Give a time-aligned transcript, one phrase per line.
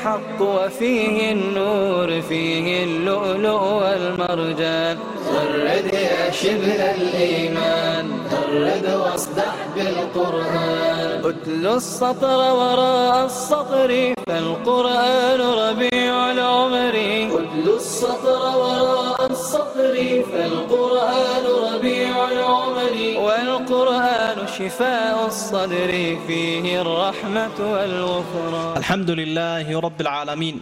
[0.00, 4.98] الحق وفيه النور فيه اللؤلؤ والمرجان
[5.32, 15.89] غرد يا شبل الإيمان غرد واصدح بالقرآن أتل السطر وراء السطر فالقرآن ربيع
[16.19, 16.95] العمر
[17.39, 19.95] اتل السطر وراء السطر
[20.31, 25.91] فالقرآن ربيع العمر والقرآن شفاء الصدر
[26.27, 30.61] فيه الرحمة والغفران الحمد لله رب العالمين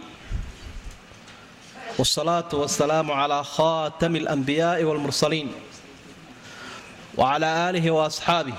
[1.98, 5.52] والصلاة والسلام على خاتم الأنبياء والمرسلين
[7.16, 8.54] وعلى آله وأصحابه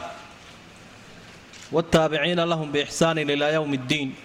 [1.72, 4.16] والتابعين لهم بإحسان إلى يوم الدين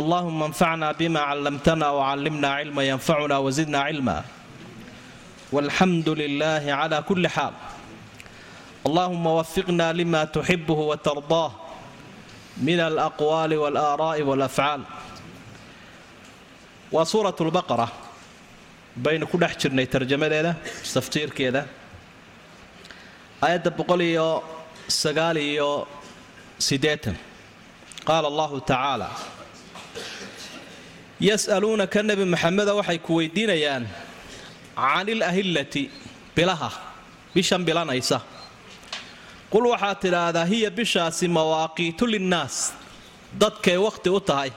[0.00, 4.16] allahuma anfacna bima callamtana wcallimna cilma yanfacuna wasidna cilma
[5.54, 7.54] walxamdu lilaahi cala kulli xaal
[8.86, 11.50] allahuma wafiqna lima tuxibuhu watardaah
[12.66, 14.82] min alaqwaali walaaraa'i walafcaal
[16.94, 17.86] waa suurat lbaqara
[19.04, 20.52] baynu ku dhex jirnay tarjamadeeda
[20.94, 21.62] taftiirkeeda
[23.44, 24.28] aayadda boqoliyo
[24.88, 25.70] sagaaliyo
[26.58, 27.16] siddeetan.
[28.08, 29.08] Qaala allahu tacaala
[31.20, 33.86] yas'aluunaka nebi maxameda waxay ku weydiinayaan
[34.76, 35.90] canil ahillati
[36.36, 36.70] bilaha
[37.34, 38.20] bishan bilanaysa.
[39.50, 42.72] Qul waxaad tidhaahdaa hiya bishaasi mawaaqiitu linnaas
[43.38, 44.50] dadkay wakhti u tahay.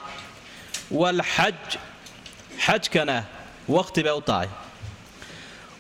[0.92, 1.78] Walxaj
[2.66, 3.24] xajkana
[3.70, 4.50] wakhti bay u tahay.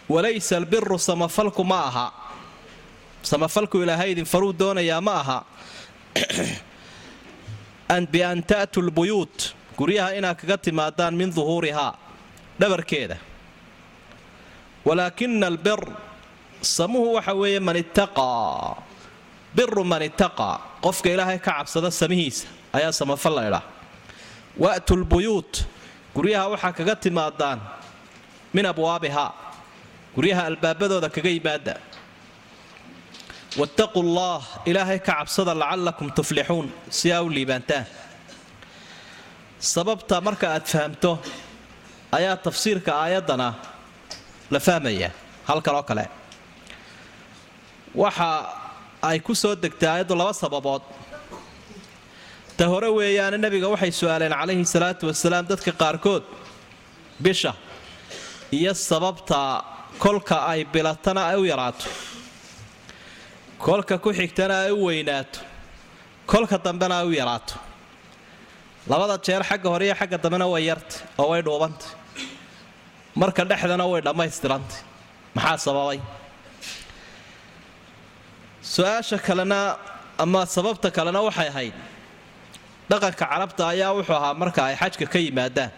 [0.10, 2.14] Walaysa albiru samafalku ma aha.
[3.24, 5.46] Samafalku ilaahay idin faruu doonayaa ma aha.
[8.12, 11.94] Bi an ta'tu lbuyuut guryaha inaad kaga timaadaan min duhuurihaa
[12.60, 13.18] dhabarkeeda.
[14.86, 15.82] Walaakina albir
[16.62, 18.82] samuhu waxa weeye man ittaqaa
[19.56, 20.56] biru man ittaqaa
[20.86, 23.64] qofka ilaahay ka cabsada samihiisa ayaa samafal la idhaa
[24.64, 25.54] wa'tu lbuyuut
[26.16, 27.60] guryaha waxaa kaga timaadaan
[28.56, 29.32] min abwaabihaa
[30.16, 31.76] guryaha albaabadooda kaga yimaada.
[33.60, 36.68] Wattaquu allaah ilaahay ka cabsada lacallakum tuflixuun
[36.98, 37.86] si aa u liibaantaan
[39.60, 41.12] sababta marka aad fahamto
[42.12, 43.48] ayaa tafsiirka aayaddana
[44.52, 45.10] la fahmaya
[45.48, 46.06] halkan oo kale.
[47.96, 48.30] Waxa
[49.02, 50.82] ay ku soo degtay aayaddu laba sababood.
[52.58, 56.24] Ta hore weeyaane nebiga waxay su'aaleen calayhi salaatu wasalaam dadka qaarkood
[57.20, 57.54] bisha
[58.52, 59.64] iyo sababta
[60.00, 61.86] kolka ay bilatana ay u yaraato.
[63.60, 65.40] Kolka ku xigtana ay u weynaato.
[66.32, 67.56] Kolka dambena ay u yaraato
[68.90, 71.90] labada jeer xagga hore iyo xagga dambena way yartay oo way dhuubantay.
[73.22, 74.80] Marka dhexdana way dhammaystirantay.
[75.36, 76.00] Maxaa sababay?
[78.74, 79.60] Su'aasha kalena
[80.24, 81.74] ama sababta kalena waxay ahayd
[82.90, 85.72] dhaqanka carabta ayaa wuxuu ahaa marka ay xajka ka yimaadaan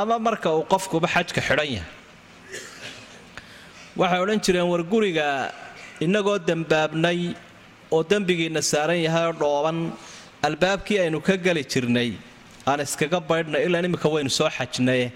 [0.00, 1.90] ama marka uu qofkuba xajka xidhan yahay.
[4.00, 5.26] Waxay odhan jireen war guriga
[6.04, 7.20] innagoo dembaabnay
[7.94, 9.78] oo dembigiina saaran yahay oo dhooban
[10.46, 12.10] albaabkii aynu ka geli jirnay
[12.70, 15.06] aan iskaga baydhnay ilaa imminka waynu soo xajnaye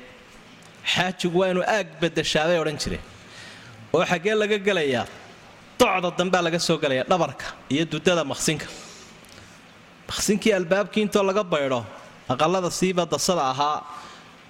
[0.95, 3.05] xaajigu waa inu aag badashaabay odhan jireen
[3.97, 5.05] oo xaggee laga gelayaa
[5.81, 8.67] docda dambea laga soo gelaya dhabarka iyo dudada maqsinka.
[10.11, 11.81] Maqsinkii albaabkii intoo laga baydho
[12.33, 13.77] aqalada siiba dasada ahaa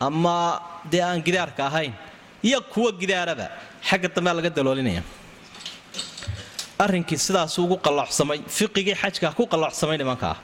[0.06, 0.34] ama
[0.92, 1.92] dee aan gidaarka ahayn
[2.48, 3.46] iyo kuwa gidaaraba
[3.88, 5.02] xagga dambea laga daloolinaya
[6.84, 10.36] arrinkii sidaasuu ugu qalloocsamay fiqigii xajka ku qalloocsamay nimankaa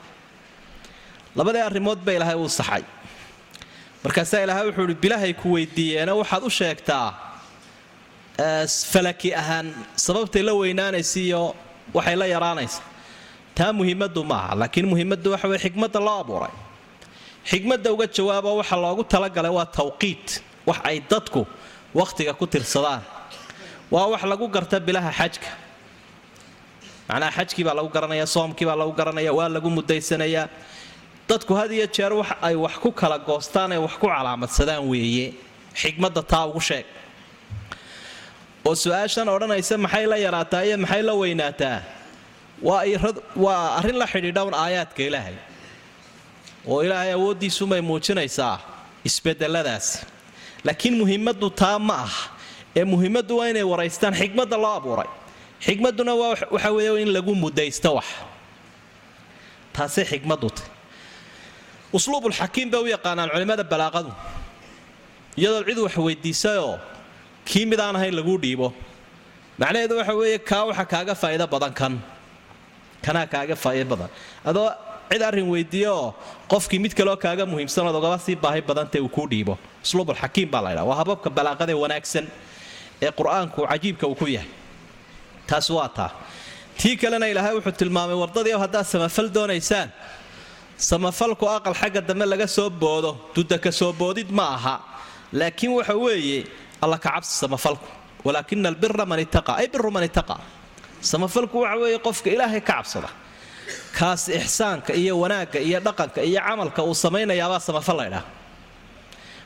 [1.37, 2.83] labadii arrimood ba ilaahay uu saxay.
[4.03, 7.07] Markaasaa ilaahay wuxuu ihi bilahay ku weydiiyeena waxaad u sheegtaa
[8.91, 9.67] falaki ahaan
[10.05, 11.55] sababtay la weynaanaysa iyo
[11.93, 12.81] waxay la yaraanaysa.
[13.55, 16.53] Taa muhiimadu maaha laakiin muhiimadu waxa wey xikmadda loo abuuray.
[17.49, 20.27] Xikmadda uga jawaabo waxa loogu talagalay waa tawqiit
[20.67, 21.41] wax ay dadku
[21.99, 23.01] wakhtiga ku tirsadaan.
[23.91, 25.47] Waa wax lagu garta bilaha xajka.
[27.07, 30.49] Macnaha xajkii baa lagu garanaya soomkii baa lagu garanaya waa lagu mudaysanayaa
[31.29, 35.33] dadku had iyo jeer wax ay wax ku kala goostaan ay wax ku calaamadsadaan weeye.
[35.81, 36.85] Xikmadda taa ugu sheeg.
[38.65, 41.79] Oo su'aashan odhanaysa maxay la yaraataa iyo maxay la weynaataa?
[42.61, 45.35] Waa arrin la xidhiidha un aayaadka ilaahay.
[46.67, 48.55] Oo ilaahay awooddiisumay muujinaysaa
[49.05, 49.99] isbedeladaasi
[50.65, 52.15] laakiin muhimmadu taa ma ah.
[52.75, 55.09] Ee muhimmadu waa inay waraystaan xikmadda loo abuuray.
[55.65, 56.13] Xikmadduna
[56.53, 58.07] waxa weeye in lagu mudaysto wax.
[59.75, 60.67] Taasay xikmaddu tay
[61.97, 64.11] usluubulxakiim bay u yaqaanaan culimmada balaaqadu.
[65.39, 66.75] Iyadoo cid wax weydiisayoo
[67.49, 68.67] kii mid ahayn laguu dhiibo.
[69.59, 71.93] Macnaheedu waxa weeye kaa waxa kaaga faa'iido badan kan.
[73.05, 74.09] Kanaa kaaga faa'iido badan.
[74.49, 74.69] Adoo
[75.11, 76.15] cid arrin weydiiye oo
[76.51, 79.53] qofkii mid kaleo kaaga muhiimsan ood ogaba sii baahi badantee uu kuu dhiibo.
[79.85, 82.25] Usluubulxakiim baa la ydhaha waa hababka balaaqadee wanaagsan
[83.01, 84.49] ee qur'aanku cajiibka uu ku yahay.
[85.47, 86.11] Taas waa taa.
[86.79, 89.89] Tii kalena ilaahay wuxuu tilmaamay wardadii haddaad samafal doonaysaan
[90.77, 94.75] samafalku aqal xagga dambe laga soo boodo dudaka soo boodid ma aha.
[95.33, 96.45] Laakiin waxa weeye
[96.81, 97.85] alla ka cabsi samafalku.
[98.25, 100.35] Walaakina albira man ittaqa ay biru man ittaqa.
[101.01, 103.09] Samafalku waxa weeye qofka ilaahay ka cabsada.
[103.97, 108.23] Kaas ixsaanka iyo wanaagga iyo dhaqanka iyo camalka uu samaynayaabaa samafal laydhaha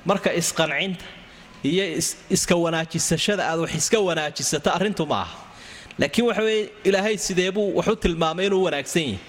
[0.05, 1.05] marka isqancinta
[1.63, 1.83] iyo
[2.35, 5.35] iska wanaajisashada aad wax iska wanaajisato arrintu ma aha
[6.01, 9.19] laakiin waxa weye ilaahay sideebuu waxu tilmaamay inuu wanaagsan yahay.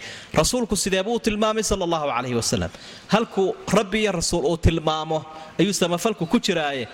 [0.40, 2.70] Rasuulku sideebuu u tilmaamay sala allahu calayhi wasalam
[3.14, 5.18] halkuu rabbi iyo rasuul uu tilmaamo
[5.60, 6.84] ayuu samafalku ku jiraaye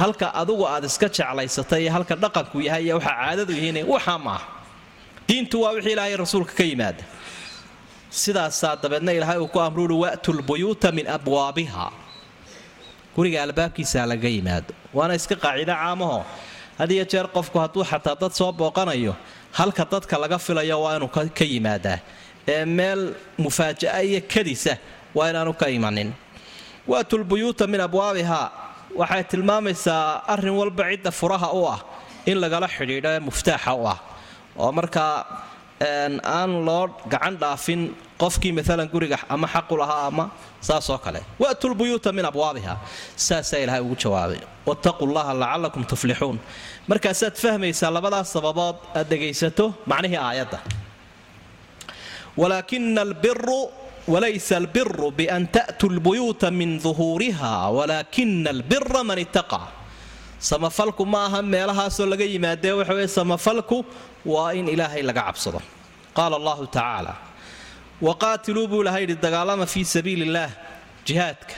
[0.00, 4.36] halka adugu aad iska jeclaysatay iyo halka dhaqanku yahay iyo waxa caadadu yihiin waxaa ma
[5.28, 7.04] diintu waa wixii ilaahay rasuulka ka yimaada.
[8.22, 11.86] Sidaasaa dabeedna ilaahay uu ku amruuri wa'tu lbuyuuta min abwaabiha.
[13.16, 14.72] Guriga albaabkiisa laga yimaado.
[14.96, 16.20] Waana iska qaacido caamaho
[16.78, 19.14] had iyo jeer qofku hadduu xataa dad soo booqanayo
[19.58, 21.08] halka dadka laga filayo waa inuu
[21.38, 21.98] ka yimaadaa.
[22.48, 23.14] Ee meel
[23.44, 24.74] mufaaja'a iyo kadisa
[25.16, 26.10] waa inaanu ka imanin.
[26.90, 28.46] Waatulbuyuuta min abwaabihaa
[29.00, 31.80] waxay tilmaamaysaa arrin walba cidda furaha u ah
[32.30, 33.98] in lagala xidhiidho ee muftaaxa u ah.
[34.58, 35.14] Oo markaa
[36.38, 37.82] aan loo gacan dhaafin
[38.22, 40.24] qofkii maalan guriga ama xaqu lahaa ama
[40.68, 41.20] saasoo kale.
[41.42, 42.74] Watulbuyuuta min abwaabiha.
[43.26, 44.40] Saasaa ilaahay ugu jawaabay.
[44.68, 46.38] Wattaquu llaha lacalakum tuflixuun.
[46.90, 50.58] Markaasaad fahmaysaa labadaas sababood aad dhegaysato macnihii aayadda.
[52.36, 53.60] Walaakina albiru
[54.08, 59.60] walaysa albiru bian ta'tuu lbuyuuta min duhuuriha walaakina albira man ittaqa
[60.48, 63.78] samafalku ma aha meelahaasoo laga yimaadee waxa weye samafalku
[64.32, 65.60] waa in ilaahay laga cabsado.
[66.16, 67.12] Qaala allahu tacaala
[68.02, 70.50] waqaatiluu buu ilahay yidhi dagaalama fii sabiili illaah
[71.06, 71.54] jihaadka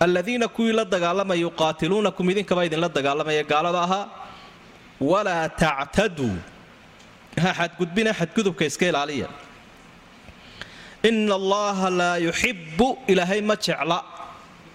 [0.00, 4.08] aladiina kuwii la dagaalamaya yuqaatiluunakum idinkaba idinla dagaalamaya gaalada ahaa
[5.00, 6.34] walaa tactaduu
[7.42, 8.14] ha xadgudbina
[8.66, 9.28] iska ilaaliya
[11.02, 14.04] ina allaha laa yuxibu ilaahay ma jecla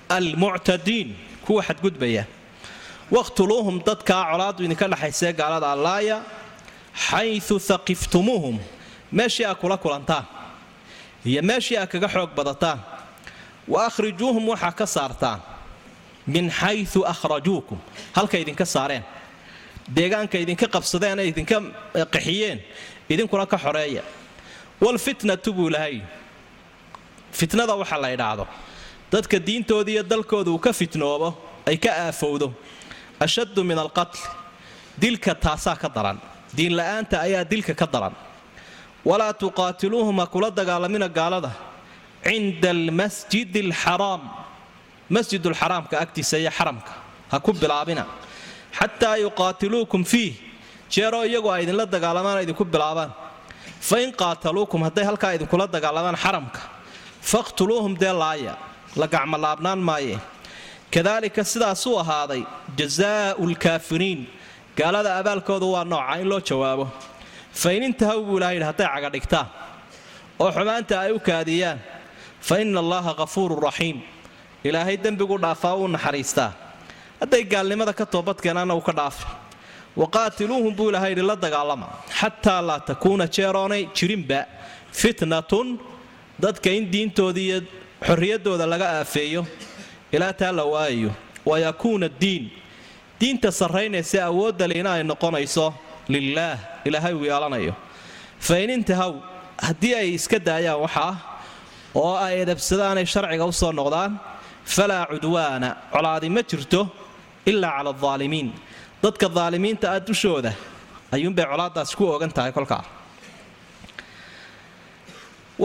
[0.10, 1.16] almuctadiin
[1.46, 2.26] kuwa xadgudbaya
[3.12, 6.24] waqtuluuhum dadkaa colaadu idinka dhexaysee gaalada allaaya
[7.10, 8.60] xayu aqiftumuuhum
[9.12, 10.26] meeshii aa kula kulantaan
[11.26, 12.80] iyo meeshii aa kaga xoog badataan
[13.68, 15.42] wa akhrijuuhum waxaa ka saartaan
[16.28, 17.78] min xayu akhrajuukum.
[18.16, 19.04] Halka idinka saareen.
[19.96, 21.58] Deegaanka idinka qabsadeen ay idinka
[22.14, 22.60] qaxiyeen
[23.10, 24.04] idinkuna ka xoreeya.
[24.82, 26.02] Walfitnatu buu lahay.
[27.32, 28.46] Fitnada waxa la ydhaahdo
[29.12, 31.30] dadka diintooda iyo dalkooda uu ka fitnoobo
[31.66, 32.54] ay ka aafowdo.
[33.20, 34.20] Ashaddu min alqatl
[35.00, 36.20] dilka taasaa ka daran.
[36.56, 38.14] Diinla'aanta ayaa dilka ka daran
[39.10, 41.52] walaa tuqaatiluuhum ha kula dagaalamina gaalada.
[42.28, 44.22] Cinda almasjidi alxaraam
[45.16, 46.92] masjidulxaraamka agtiisa iyo xaramka.
[47.32, 48.04] Ha ku bilaabina.
[48.80, 50.34] Xataa yuqaatiluukum fiih.
[50.94, 53.12] Jeeroo iyagu ay idinla dagaalamaan idinku bilaabaan.
[53.88, 56.62] Fa in qaataluukum hadday halkaa idinkula dagaalamaan xaramka
[57.32, 58.54] faqtuluuhum dee laaya.
[59.00, 60.18] La gacmolaabnaan maaye.
[60.94, 62.42] Kadaalika sidaasuu ahaaday
[62.80, 64.20] jazaau lkaafiriin
[64.80, 66.86] gaalada abaalkoodu waa nooca in loo jawaabo
[67.62, 69.48] fa in intahaw buu ilaha yidhi hadday cagadhigtaan
[70.44, 71.80] oo xumaanta ay u kaadiyaan
[72.48, 73.98] fa ina allaha hafuurun raxiim
[74.68, 76.50] ilaahay dembigu dhaafaa wuu naxariistaa
[77.22, 79.26] hadday gaalnimada ka toobadkeenaana uu ka dhaafi
[80.02, 81.88] waqaatiluuhum buu ilaha yidhi la dagaalama
[82.20, 84.40] xataa laa takuuna jeeroonay jirinba
[85.00, 85.68] fitnatun
[86.44, 87.58] dadka in diintooda iyo
[88.08, 89.42] xorriyaddooda laga aafeeyo
[90.16, 91.12] ilaa taa la waayayo
[91.50, 92.44] wayakuuna diin
[93.20, 95.66] diinta sarraynaysa awoodda liina ay noqonayso
[96.14, 97.74] lilaah ilaahay uu yeelanayo
[98.48, 99.12] fa in intahaw
[99.68, 101.14] haddii ay iska daayaan waxaa
[102.02, 104.12] oo ay edabsadaanay sharciga u soo noqdaan
[104.76, 106.82] falaa cudwaana colaadi ma jirto
[107.52, 108.48] ilaa cala aldaalimiin
[109.04, 110.52] dadka daalimiinta ah dushooda
[111.16, 112.84] ayuunbay colaaddaas ku oogan tahay kolkaa.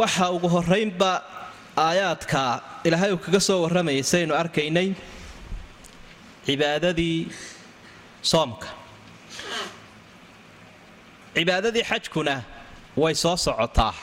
[0.00, 1.11] Waxa ugu horraynba
[1.87, 2.40] aayaadka
[2.87, 4.88] ilaahay uu kaga soo warramayay saynu arkaynay
[6.46, 7.18] cibaadadii
[8.30, 8.68] soomka
[11.34, 12.42] cibaadadii xajkuna
[12.96, 13.94] way soo socotaa.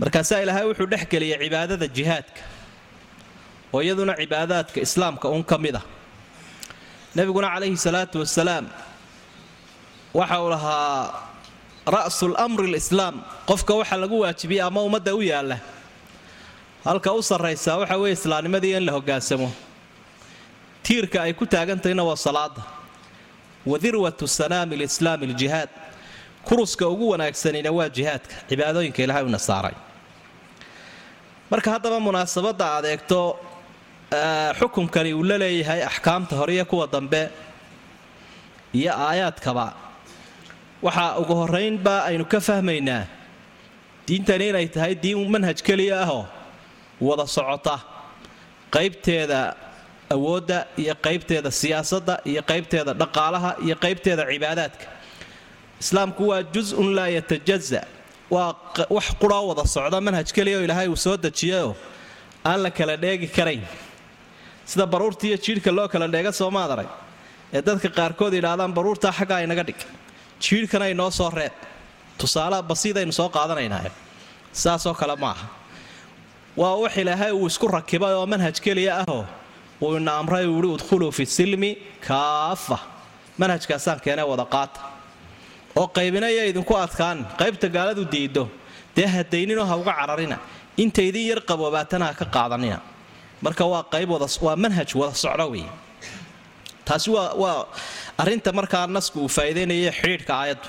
[0.00, 2.42] Markaasaa ilaahay wuxuu dhex geliyay cibaadada jihaadka
[3.74, 5.84] oo iyaduna cibaadaadka islaamka uun ka mid ah.
[7.14, 8.66] Nebiguna calayhi salaatu wasalaam
[10.14, 11.28] waxa uu lahaa
[11.96, 13.14] ra'sul amri lislaam
[13.48, 15.58] qofka waxa lagu waajibiyey ama ummadda u yaalla.
[16.84, 19.48] Halka u sarraysaa waxa weeye islaamnimadii in la hoggaansamo
[20.82, 22.62] tiirka ay ku taagantahayna waa salaada
[23.66, 25.68] wa dirwatu sanaami lislaami aljihaad
[26.48, 29.74] kuruska ugu wanaagsanina waa jihaadka cibaadooyinka ilahay una saaray
[31.50, 33.20] marka haddaba munaasabadda aad eegto
[34.58, 37.22] xukunkani uu la leeyahay axkaamta hore iyo kuwa dambe
[38.74, 39.66] iyo aayaadkaba.
[40.82, 43.04] Waxaa ugu horraynba aynu ka fahmaynaa
[44.06, 46.24] diintani inay tahay diin manhaj keliya ahoo
[47.00, 47.76] wada socota
[48.74, 49.40] qaybteeda
[50.14, 54.86] awoodda iyo qaybteeda siyaasadda iyo qaybteeda dhaqaalaha iyo qaybteeda cibaadaadka
[55.82, 57.80] islaamku waa jus-un laa yatajaza
[58.34, 58.54] waa
[58.96, 61.74] wax quroo wada socda manhaj keliya oo ilaahay uu soo dejiyayoo
[62.48, 63.62] aan la kala dheegi karayn.
[64.70, 66.90] Sida baruurta iyo jiidhka loo kala dheega soomaad arag
[67.56, 69.80] ee dadka qaarkood yidhaahdaan baruurtaa xaggaa inaga dhig.
[70.44, 71.52] Jiidhkana inoo soo reeb.
[72.20, 73.90] Tusaalaha basiidaynu soo qaadanaynaa
[74.62, 75.46] saasoo kale ma aha.
[76.60, 79.24] Waa wax ilaahay uu isku rakibay oo manhaj keliya ahoo
[79.84, 81.70] uu ina amray uu yihi udkhuluu fi silmi
[82.08, 82.78] kaafa.
[83.40, 84.80] Manhajkaasaan keenee wada qaata
[85.78, 87.18] oo qaybinaya idinku adkaan.
[87.40, 88.44] Qaybta gaaladu diido
[88.96, 90.36] dee hadayninoo ha uga cararina.
[90.76, 92.78] Inta idin yar qaboobaatana ha ka qaadanina.
[93.44, 94.10] Marka waa qayb
[94.46, 95.64] waa manhaj wada socdo wey
[96.84, 97.66] taasi waa
[98.22, 100.68] arinta markaa nasku uu faa'iidaynaya xidhiidhka aayaddu.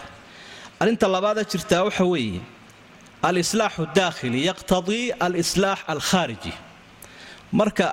[0.81, 2.41] Arrinta labaada jirtaa waxa weeye.
[3.27, 6.53] Alislaaxu daakhili yaqtadii alislaax alkhaariji.
[7.59, 7.87] Marka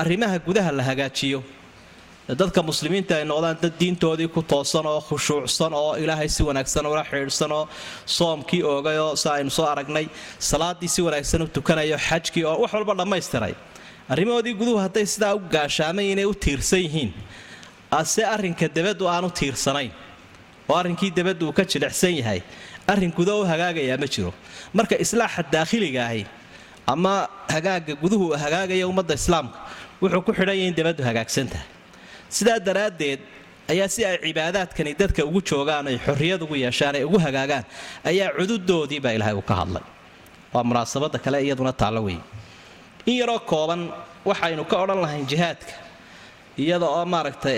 [0.00, 1.38] arrimaha gudaha la hagaajiyo
[2.28, 7.02] dadka muslimiinta ay noqdaan dad diintoodii ku toosan oo khushuucsan oo ilaahay si wanaagsan ula
[7.04, 7.68] xidhiidhsan oo
[8.06, 10.06] soomkii oogayoo sa aynu soo aragnay
[10.38, 13.54] salaadii si wanaagsan u tukanayo xajkii oo wax walba dhammaystiray.
[14.08, 17.10] Arrimahoodii guduhu hadday sidaa u gaashaamay inay u tiirsan yihiin.
[17.90, 19.90] Ase arrinka debaddu aanu tiirsanayn
[20.68, 22.40] oo arrinkii debaddu uu ka jilicsan yahay.
[22.86, 24.32] Arrin gudo u hagaagayaa ma jiro.
[24.74, 26.24] Marka islaaxa daakhiliga ahi
[26.86, 29.58] ama hagaaga guduhu hagaagaya ummadda islaamka
[30.02, 31.66] wuxuu ku xidhan yahay in debaddu hagaagsan tahay
[32.36, 33.20] sidaa daraaddeed
[33.72, 37.64] ayaa si ay cibaadaadkani dadka ugu joogaan ay xorriyad ugu yeeshaan ay ugu hagaagaan
[38.10, 39.84] ayaa cududoodii baa ilaahay uu ka hadlay.
[40.54, 42.18] Waa munaasabadda kale iyaduna taallo wey
[43.10, 43.80] in yaroo kooban
[44.30, 45.72] waxaynu ka odhan lahayn jihaadka
[46.62, 47.56] iyada oo maaragtay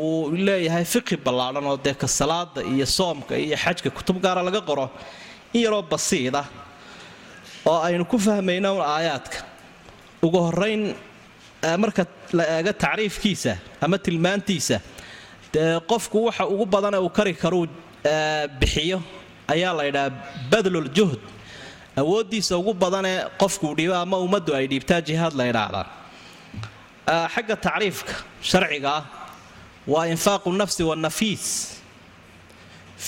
[0.00, 4.60] uu leeyahay fiqi ballaadhan oo dee ka salaada iyo soomka iyo xajka kutub gaara laga
[4.68, 4.86] qoro
[5.54, 6.42] in yaroo basiida
[7.70, 9.38] oo aynu ku fahmayno aayaadka.
[10.26, 10.82] Ugu horayn
[11.82, 12.02] marka
[12.38, 13.52] la eego tacriifkiisa
[13.84, 14.76] ama tilmaantiisa
[15.54, 17.66] dee qofku waxa ugu badane uu kari karuu
[18.60, 18.98] bixiyo
[19.54, 20.10] ayaa la ydhaha
[20.52, 21.20] badluljuhd
[22.02, 25.86] awooddiisa ugu badanee qofkuu dhiibo ama ummaddu ay dhiibtaa jihaad la ydhaahdaa
[27.34, 28.14] xagga tacriifka
[28.50, 29.02] sharciga ah
[29.92, 31.44] waa infaaqu nafsi wanafiis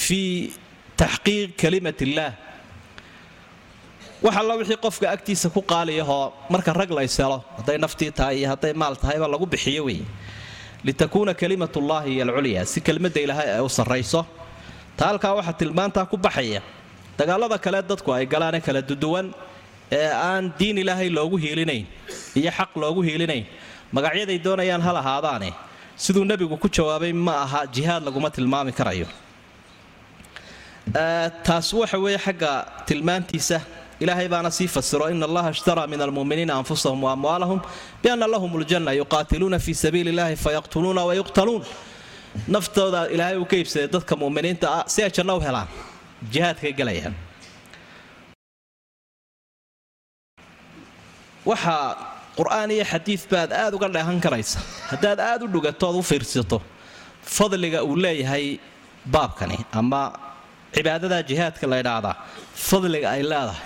[0.05, 0.31] fii
[1.01, 2.33] taxqiiq kalimat illaah
[4.27, 7.03] wax alla wixii qofka agtiisa ku qaaliyahoo marka rag la
[7.59, 10.01] hadday naftii tahay iyo hadday maal tahayba lagu bixiyo wey
[10.87, 14.21] litakuuna kalimatullaahi iyo alculyaa si kelmadda ilaahay ay u sarrayso
[14.97, 16.61] taa halkaa waxaa tilmaantaa ku baxaya
[17.19, 19.27] dagaalada kale dadku ay galaane kala duduwan
[19.99, 21.85] ee aan diin ilaahay loogu hiilinayn
[22.41, 23.47] iyo xaq loogu hiilinayn.
[23.97, 25.51] Magacyaday doonayaan hal ahaadaane
[26.05, 29.07] siduu nebigu ku jawaabay ma aha jihaad laguma tilmaami karayo.
[31.47, 32.53] Taas waxa weeye xagga
[32.89, 33.59] tilmaantiisa
[34.03, 37.61] ilaahay baana sii fasiro ina allaha ishtaraa min almuminiina anfusahum waamwaalahum
[38.03, 41.63] biana lahum ljanna yuqaatiluuna fii sabiili illahi fayaqtuluuna wayuqtaluun
[42.55, 45.69] naftooda ilaahay uu ka iibsaday dadka muminiinta ah si ay janno u helaan
[46.33, 47.15] jihaadkay galayaan.
[51.51, 51.83] Waxaa
[52.39, 54.59] qur'aan iyo xadiid aad uga dheehan karaysa
[54.91, 56.59] haddaad aad u dhugatood u fiirsato
[57.37, 58.47] fadliga uu leeyahay
[59.15, 60.03] baabkani ama
[60.75, 62.15] cibaadada jihaadka la ydhaahdaa
[62.69, 63.63] fadliga ay leedahay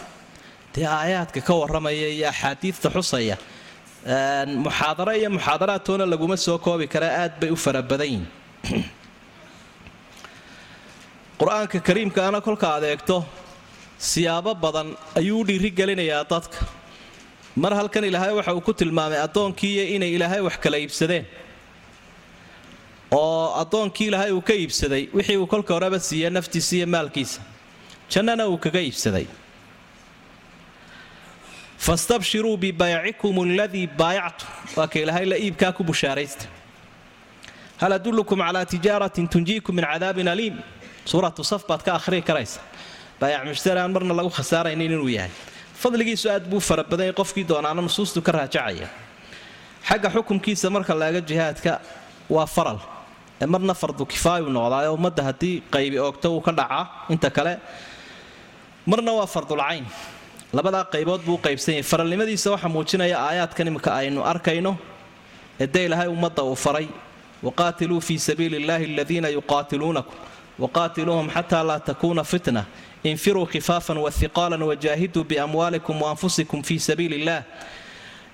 [0.74, 3.36] dee aayaadka ka warramaya iyo axaadiidta xusaya.
[4.46, 8.26] Muxaadaro iyo muxaadaraadtoona laguma soo koobi karaa aad bay u fara badan yihiin
[11.40, 13.24] qur'aanka kariimkaana kolka aad eegto
[13.98, 16.58] siyaabo badan ayuu u dhiirigelinayaa dadka.
[17.56, 21.26] Mar halkan ilaahay waxa uu ku tilmaamay addoonkiiyo inay ilaahay wax kala iibsadeen.
[23.10, 27.40] Oo addoonkii ilaahay uu ka iibsaday wixii uu kolka horeba siiye naftiisa iyo maalkiisa.
[28.08, 29.26] Jannana uu kaga iibsaday
[31.86, 36.44] fastabshiruu bibaycikum aladii baayactum waa ilaahay la iibkaa ku bushaaraysta
[37.80, 40.56] hal adullukum calaa tijaaratin tunjiikum min cadaabin aliim
[41.10, 42.60] suuratu saf baad ka akhrii karaysa
[43.20, 45.32] baayac mushtari aan marna lagu khasaaraynin inuu yahay
[45.82, 48.88] fadligiisu aad buu fara badanyay qofkii doonaana nusuustu ka raajacaya
[49.88, 51.72] xagga xukunkiisa marka laaga jihaadka
[52.34, 52.78] waa faral
[53.42, 56.84] ee marna fardu kifaayu noqdaayo ummadda haddii qaybi oogto uu ka dhacaa
[57.14, 57.52] inta kale
[58.90, 59.84] marna waa fardulcayn
[60.56, 64.72] labadaa qaybood buu qaybsan yahay faralnimadiisa waxaa muujinaya aayaadkan imika aynu arkayno
[65.62, 66.88] ee dee ilaahay ummadda uu faray.
[67.46, 70.14] Waqaatiluu fii sabiili illaahi aladiina yuqaatiluunakum.
[70.62, 72.62] Waqaatiluuhum xataa laa takuuna fitna.
[73.04, 77.42] Infiruu khifaafan wahiqaalan wajaahiduu biamwaalikum waanfusikum fii sabiili illaah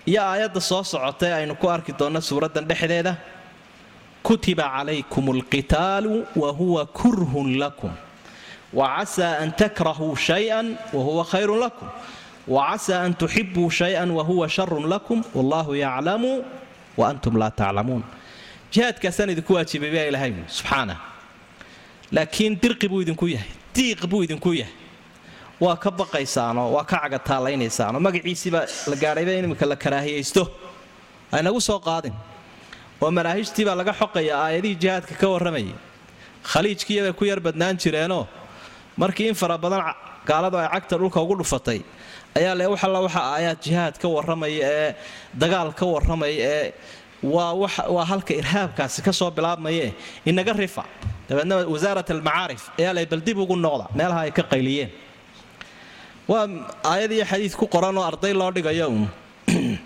[0.06, 3.12] iyo aayadda soo socotay aynu ku arki doonno suuraddan dhexdeeda.
[4.23, 7.90] Kutiba calaykum alqitaalu wa huwa kurhun lakum
[8.73, 11.88] wacasaa an takrahuu shayan wahuwa khayrun lakum
[12.49, 16.44] wacasaa an tuxibuu shayan wahuwa sharun lakum wallahu yaclamu
[16.96, 18.02] wa antum laa taclamuun
[18.73, 20.96] jihaadkaasaan idinku waajibay baa ilahay subxaana
[22.12, 24.75] laakiin dirqi buu idinku yahay diiq buu idinku yahay
[25.61, 30.42] waa ka baqaysaanoo waa ka cagataalaynaysaan magaciisiibaa la gaadhayba in la karaahiyaysto
[31.37, 32.12] aynagu soo qaadin
[33.02, 35.75] oo manaahijtii baa laga xoqaya aayadihii jihaadka ka warramayay
[36.52, 38.25] khaliijkiiyabay ku yar badnaan jireenoo
[38.97, 39.95] markii in fara badan
[40.26, 41.83] gaaladu ay cagta dhulka ugu dhufatay.
[42.35, 44.95] Ayaa le wax alla waxa aayaad jihaad ka warramaya ee
[45.35, 46.73] dagaal ka warramaya ee
[47.23, 49.95] waa halka irhaabkaasi ka soo bilaabmaye.
[50.26, 50.85] Inaga rifa.
[51.29, 53.88] Dabeedna wasaarat almacaarif ayaa lay bal dib ugu noqda.
[53.95, 54.91] Meelaha ay ka qayliyeen.
[56.29, 56.49] Waa
[56.85, 58.88] aayad iyo xadiid ku qoranoo arday loo dhigayo.
[58.88, 59.09] Uun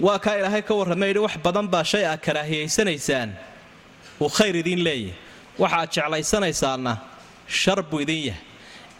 [0.00, 3.34] waa kaa ilaahay ka warramay yidhi wax badan baa shay aad karaahiyaysanaysaan
[4.20, 5.27] uu khayr idiin leeyahay
[5.58, 6.92] waxa aad jeclaysanaysaanna
[7.60, 8.42] shar buu idin yahay.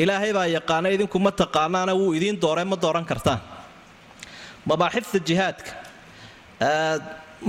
[0.02, 3.40] Ilaahay baa yaqaana idinku ma taqaanaana wuu idiin dooree ma dooran kartaan.
[4.68, 5.70] Mabaaxifta jihaadka.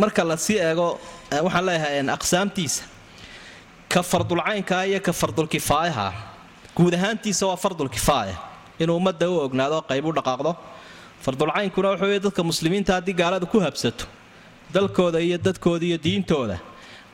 [0.01, 0.99] Marka la sii eego
[1.45, 2.83] waxaan leeyahay aqsaamtiisa.
[3.89, 6.07] Ka fardulcaynkaa iyo ka fardulkifaayaha
[6.77, 8.35] guud ahaantiisa waa fardulkifaaya
[8.79, 10.51] inuu ummadda u ognaado qayb u dhaqaaqdo.
[11.25, 14.05] Fardulcaynkuna wuxuu dadka muslimiinta haddii gaalada ku habsato
[14.74, 16.57] dalkooda iyo dadkooda iyo diintooda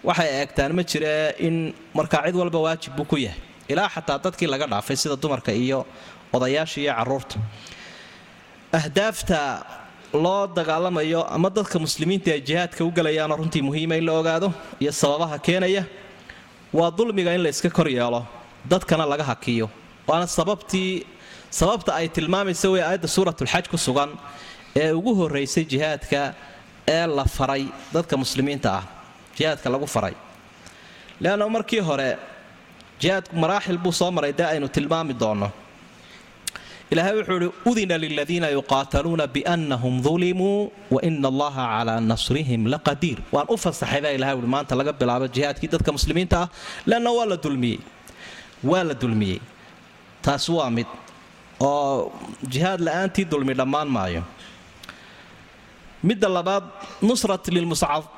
[0.07, 1.55] waxay eegtaan ma jiree in
[1.97, 3.39] markaa cid walba waajib buu ku yahay.
[3.71, 5.79] Ilaa xataa dadkii laga dhaafay sida dumarka iyo
[6.35, 7.35] odayaasha iyo carruurta
[8.79, 9.39] ahdaafta
[10.13, 14.91] loo dagaalamayo ama dadka muslimiinta ay jihaadka u galayaanoo runtii muhiima in la ogaado iyo
[14.91, 15.83] sababaha keenaya
[16.73, 18.21] waa dulmiga in la iska kor yeelo
[18.71, 19.69] dadkana laga hakiyo.
[20.07, 21.05] Waana sababtii
[21.49, 24.09] sababta ay tilmaamaysa wey aayadda suuratulxaj ku sugan
[24.75, 26.21] ee ugu horaysay jihaadka
[26.87, 27.63] ee la faray
[27.93, 28.83] dadka muslimiinta ah
[29.37, 30.15] jihaadka lagu faray.
[31.21, 32.09] Leanna markii hore
[33.01, 35.49] jihaadku maraaxil buu soo maray dee aynu tilmaami doonno.
[36.91, 43.17] Ilaahay wuxuu ihi udina liladiina yuqaataluuna biannahum dulimuu wa ina allaha calaa nasrihim laqadiir.
[43.33, 46.47] Waan u fasaxay baa ilahay uhi maanta laga bilaabo jihaadkii dadka muslimiinta ah.
[46.89, 47.79] Leanna waa la dulmiyey.
[48.69, 49.39] Waa la dulmiyey.
[50.25, 50.85] Taas waa mid
[51.59, 52.11] oo
[52.53, 54.21] jihaad la'aantii dulmi dhammaan maayo
[56.07, 56.63] midda labaad
[57.07, 57.43] nusrat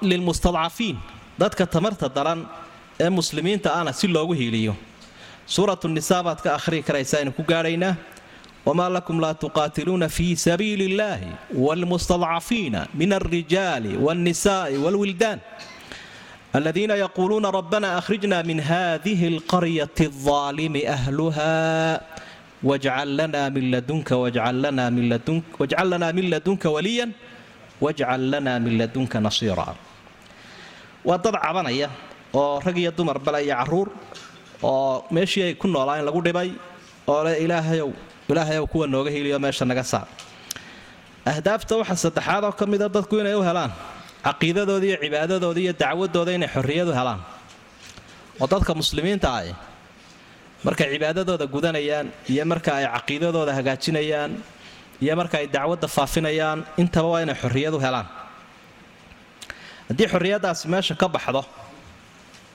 [0.10, 0.98] lilmustadcafiin.
[1.42, 2.40] Dadka tamarta daran
[3.04, 4.74] ee muslimiinta ahna si loogu hiiliyo.
[5.54, 7.94] Suuratu nisaa baad ka akhrii karaysa aynu ku gaadhaynaa
[8.68, 11.30] wamaa lakum laa tuqaatiluuna fii sabiili illaahi
[11.66, 15.40] waalmustadcafiina min alrijaali wاlnisa'i wاlwildaan
[16.58, 21.54] aladiina yaquuluuna rabbana akhrijna min hadihi alqaryati aldaalimi ahluha
[22.70, 24.56] wajcal lana min ladunka wajcal
[25.94, 27.10] lana min ladunka waliyan
[27.84, 29.76] wajcal lana min ladunka nasiira.
[31.08, 31.90] Waa dad cabanaya
[32.34, 33.88] oo rag iyo dumar bale iyo carruur
[34.64, 36.50] oo meeshii ay ku noolaa in lagu dhibay
[37.08, 37.90] oo le ilaahayow
[38.30, 40.08] ilaahayow kuwa nooga hiliyo meesha naga saar
[41.26, 43.72] ahdaafta waxaa saddexaad oo ka mida dadku inay u helaan
[44.26, 47.22] caqiidadooda iyo cibaadadooda iyo dacwadooda inay xorriyadu helaan.
[48.42, 49.56] Oo dadka muslimiinta ah
[50.66, 54.32] markay cibaadadooda gudanayaan iyo marka ay caqiidadooda hagaajinayaan
[55.02, 58.08] iyo marka ay dacwadda faafinayaan intaba waa inay xorriyadu helaan.
[59.90, 61.42] Haddii xorriyaddaasi meesha ka baxdo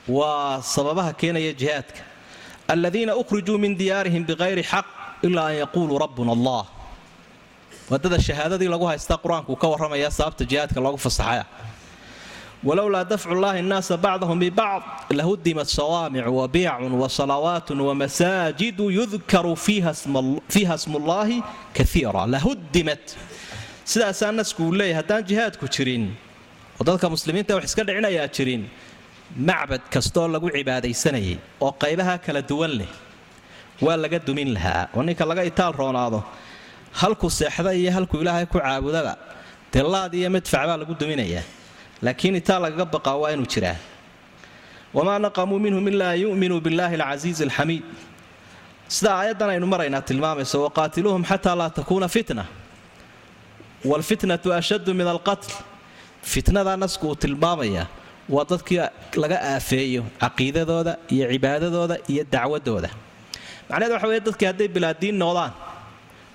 [0.09, 2.01] waa sababaha keenaya jihaadka.
[2.69, 4.87] Aladiina ukhrijuu min diyaarihim bikayri xaq
[5.23, 6.67] ilaa an yaquuluu rabbuna allah.
[7.91, 11.45] Wadada shahaadadii lagu haystaa qur'aanku ka warramaya sababta jihaadka loogu fasaxaya
[12.69, 19.53] walowlaa dafcu llahi nnaasa bacdahum bibacd lahudimat sawaamicu wabiyacun wasalawaatun wamasaajidu yudkaru
[20.55, 21.39] fiiha smullaahi
[21.77, 23.05] kaiira lahudimat
[23.91, 26.05] sidaasaa nasku uu leeyahy haddaan jihaadku jirin
[26.81, 28.63] oo dadka muslimiinta wax iska dhicinayaa jirin
[29.49, 32.91] macbad kastooo lagu cibaadaysanayay oo qaybaha kala duwan leh
[33.87, 36.21] waa laga dumin lahaa oo ninka laga itaal roonaado
[37.01, 39.15] halku seexda iyo halkuu ilaahay ku caabudaba
[39.73, 39.83] dee
[40.21, 41.45] iyo madfac baa lagu duminayaa
[42.05, 43.77] laakiin itaal lagaga baqaa waa inuu jiraa.
[44.97, 47.83] Wamaa naqamuu minhum ilaa yu'minuu billahi alcasiizi alxamiid
[48.95, 52.45] sida aayaddan aynu maraynaa tilmaamayso waqaatiluuhum xataa laa takuuna fitna.
[53.85, 55.51] Waalfitnatu ashaddu min alqatl.
[56.33, 57.87] Fitnadaa nasku uu tilmaamayaa
[58.35, 58.79] waa dadkii
[59.23, 62.91] laga aafeeyo caqiidadooda iyo cibaadadooda iyo dacwadooda.
[63.69, 65.53] Macnaheed waxa weye dadkii hadday bilaadiin noqdaan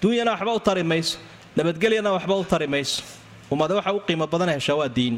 [0.01, 1.17] duunyana waxba u tari mayso
[1.57, 2.99] nabadgelyana waxba u tari mayso.
[3.51, 5.15] Ummade waxa u qiimo badan heshaa waa diin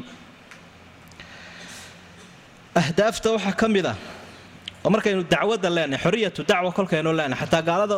[2.76, 3.96] ahdaafta waxaa ka mid ah
[4.86, 7.98] oo markaynu dacwadda leenahay xoriyatu dacwa kolkaynu leenahay xataa gaalada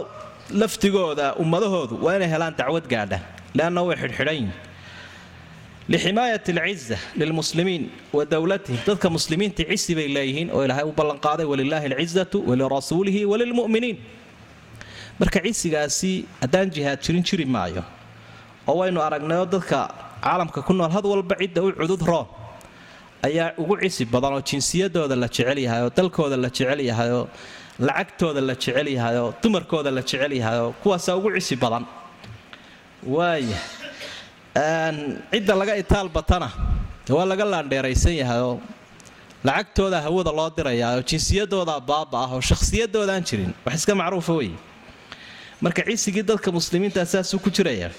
[0.61, 3.19] laftigooda ummadahoodu waa inay helaan dacwad gaadha
[3.57, 4.35] leanna way xidhxidhan
[5.91, 6.17] yihiin
[6.63, 12.37] alciza lilmuslimiin wa dowlatihim dadka muslimiinta cisi bay leeyihiin oo ilaahay u ballanqaaday walilaahi alcizatu
[12.49, 13.97] walirasuulihi walilmu'miniin.
[15.19, 17.83] Marka cisigaasi haddaan jihaad jirin jiri maayo
[18.67, 19.79] oo waynu aragnayoo dadka
[20.23, 22.27] caalamka ku nool had walba cidda u cudud roon
[23.27, 27.25] ayaa ugu cisi badan oo jinsiyadooda la jecel yahay oo dalkooda la jecel yahay oo
[27.87, 31.85] lacagtooda la jecel yahay oo dumarkooda la jecel yahay kuwaasaa ugu cisi badan.
[33.15, 33.57] Waaya
[35.31, 36.49] cidda laga itaal batana
[37.09, 38.55] waa laga laandheeraysan yahay oo
[39.47, 43.51] lacagtooda hawada loo dirayaa oo jinsiyadooda baaba ah oo shakhsiyadoodaaan jirin.
[43.65, 44.51] Wax iska macruufa wey
[45.61, 47.89] marka cisigii dadka muslimiinta saasuu ku jiraya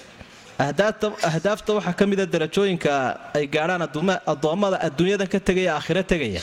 [0.59, 3.81] ahdaafta waxaa ka mida darajooyinka ay gaadhaan
[4.27, 6.41] addoommada adduunyadan ka tegaya aakhiro tegaya.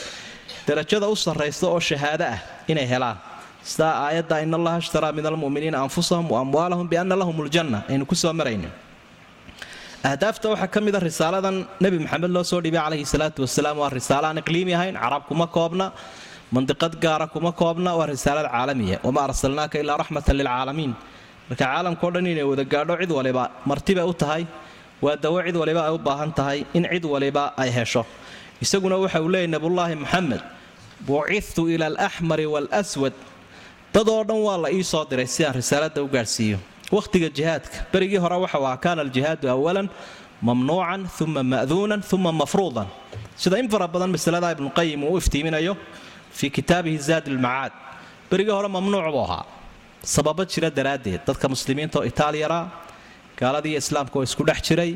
[0.67, 3.17] Darajada u sarraysta oo shahaado ah inay helaan.
[3.63, 8.15] Sidaa aayadda in allaha ishtaraa min almu'miniina anfusahum wa amwaalahum bianna lahum ljanna aynu ku
[8.15, 8.69] soo marayno.
[10.05, 14.27] Ahdaafta waxaa ka mida risaaladan nebi maxamed loo soo dhibay calayhi salaatu wasalaam waa risaalo
[14.29, 15.93] aan iqliimi ahayn carab kuma koobna
[16.55, 18.99] mandiqad gaara kuma koobna waa risaalad caalamiya.
[19.07, 20.93] Wamaa arsalnaaka ilaa raxmatan lilcaalamiin
[21.51, 24.47] marka caalamkao dhan inay wada gaadho cid waliba martibay u tahay
[25.05, 28.03] waa dawo cid waliba ay u baahan tahay in cid waliba ay hesho.
[28.65, 30.43] Isaguna waxa uu leeyay nabiyullaahi maxamed
[31.09, 33.13] bucithtu ila alaxmari waalswad
[33.95, 36.59] dadoo dhan waa la ii soo diray si aan risaalada u gaadhsiiyo.
[36.97, 39.89] Wakhtiga jihaadka berigii hore waxau ahaa kaana aljihaadu awalan
[40.43, 42.87] mamnuucan uma ma'duunan uma mafruudan.
[43.37, 45.75] Sida in fara badan masalada ibnuqayim uu u iftiiminayo
[46.39, 47.73] fii kitaabihi zaad ilmacaad
[48.31, 49.45] berigii hore mamnuuc buu ahaa
[50.03, 51.21] sababo jira daraaddeed.
[51.27, 52.61] Dadka muslimiinta oo itaaliyara
[53.39, 54.93] gaaladii islaamka oo isku dhex jiray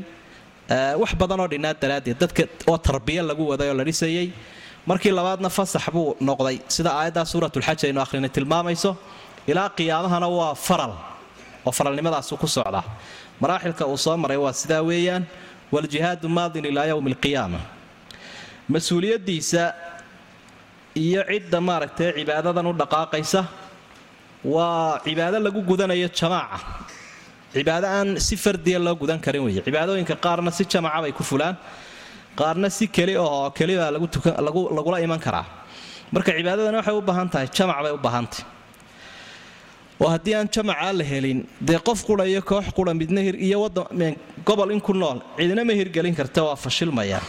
[1.00, 2.18] wax badanoo dhinaa daraaddeed.
[2.22, 4.26] Dadka oo tarbiya lagu waday oo la dhisayay
[4.86, 6.56] markii labaadna fasax buu noqday.
[6.68, 8.90] Sida aayaddaa suuratulxaj aynu akhrinay tilmaamayso
[9.50, 10.92] ilaa qiyaamahana waa faral
[11.66, 12.84] oo faralnimadaasu ku socdaa
[13.40, 15.24] maraaxilka uu soo maray waa sidaa weeyaan
[15.74, 17.60] waljihaadu maadin ilaa yowmi alqiyaama
[18.72, 19.62] mas'uuliyaddiisa
[21.04, 23.40] iyo cidda maaragtay cibaadadan u dhaqaaqaysa
[24.44, 26.58] waa cibaado lagu gudanayo jamaaca.
[27.54, 31.56] Cibaado aan si fardiya loo gudan karin wey cibaadooyinka qaarna si jamaca bay ku fulaan
[32.38, 33.90] qaarna si keli oo kelibaa
[34.76, 35.46] lagula iman karaa.
[36.12, 38.44] Marka cibaadadan waxay u baahan tahay jamac bay u baahantahy
[40.02, 43.58] oo haddii aan jamacaa la helin dee qof qura iyo koox qura midna iyo
[44.48, 47.20] gobol in ku nool cidina ma hirgelin karta waa fashilmaya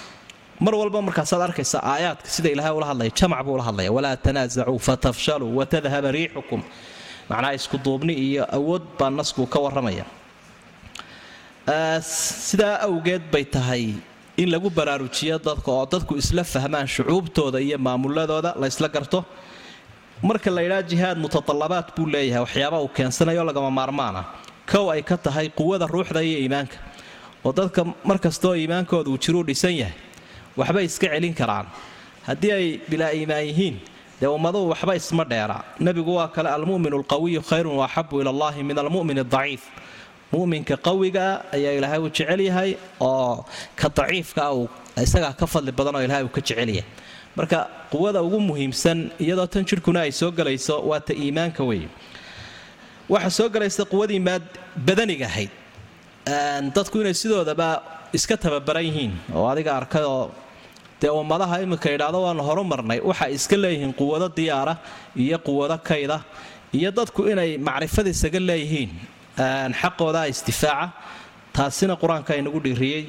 [0.60, 4.80] mar walba markaasaad arkaysa aayaadka sida ilaahay ula hadlaya jamac buu ula hadlaya walaa tanaasacuu
[4.88, 6.62] fatafshaluu watadhaba riixukum
[7.30, 10.06] macnaha iskuduubni iyo awood baa naskuu ka warramaya.
[12.48, 13.94] Sidaa awgeed bay tahay
[14.38, 19.26] in lagu baraarujiyo dadka oo dadku isla fahmaan shucuubtooda iyo maamuladooda la ysla garto.
[20.24, 24.22] Marka la yidhaha jihaad mutatalabaad buu leeyahay waxyaaba uu keensanayo lagama maarmaana.
[24.72, 26.78] Kow ay ka tahay quwada ruuxda iyo iimaanka.
[27.46, 29.94] Oo dadka markastaoo iimaankooda uu jiruu dhisan yahay
[30.58, 31.66] waxbay iska celin karaan.
[32.28, 33.76] Haddii ay bilaa iimaan yihiin
[34.22, 38.78] dee ummaduhu waxba isma dheera nebigu waa kale almu'minu alqawiyu khayrun waaxabu ila allahi min
[38.84, 39.64] almu'min adaciif
[40.34, 42.72] mu'minka qawigaa ayaa ilaahay uu jecel yahay
[43.10, 43.46] oo
[43.80, 44.66] ka daciifkaa uu
[45.06, 46.88] isagaa ka fadli badan oo ilahay uu ka jecel yahay.
[47.38, 47.60] Marka
[47.92, 51.82] quwada ugu muhiimsan iyadoo tan jidhkuna ay soo galayso waa ta iimaanka wey
[53.14, 54.20] waxaa soo galaysa quwadii
[54.88, 55.52] badaniga ahayd.
[56.76, 57.68] Dadku inay sidoodaba
[58.18, 60.32] iska tababaran yihiin oo adiga arkay oo
[61.06, 64.74] dee ummadaha iminka idhaahdo waanu horu marnay waxay iska leeyihiin quwado diyaara
[65.24, 66.18] iyo quwado kayda
[66.78, 68.90] iyo dadku inay macrifada isaga leeyihiin
[69.82, 70.86] xaqooda isdifaaca.
[71.56, 73.04] Taasina qur'aanka inagu dhiiriyey.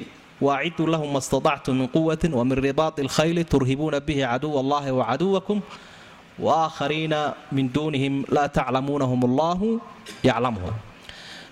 [0.45, 5.59] Waaciduu lahum ma staطactum min quwatin wa min ribaati اlkhayli turhibuuna bihi caduw allahi wacaduwakum
[6.45, 7.19] waaaakhariina
[7.55, 9.67] min duunihim laa taclamuunahum allahu
[10.29, 10.75] yaclamuhum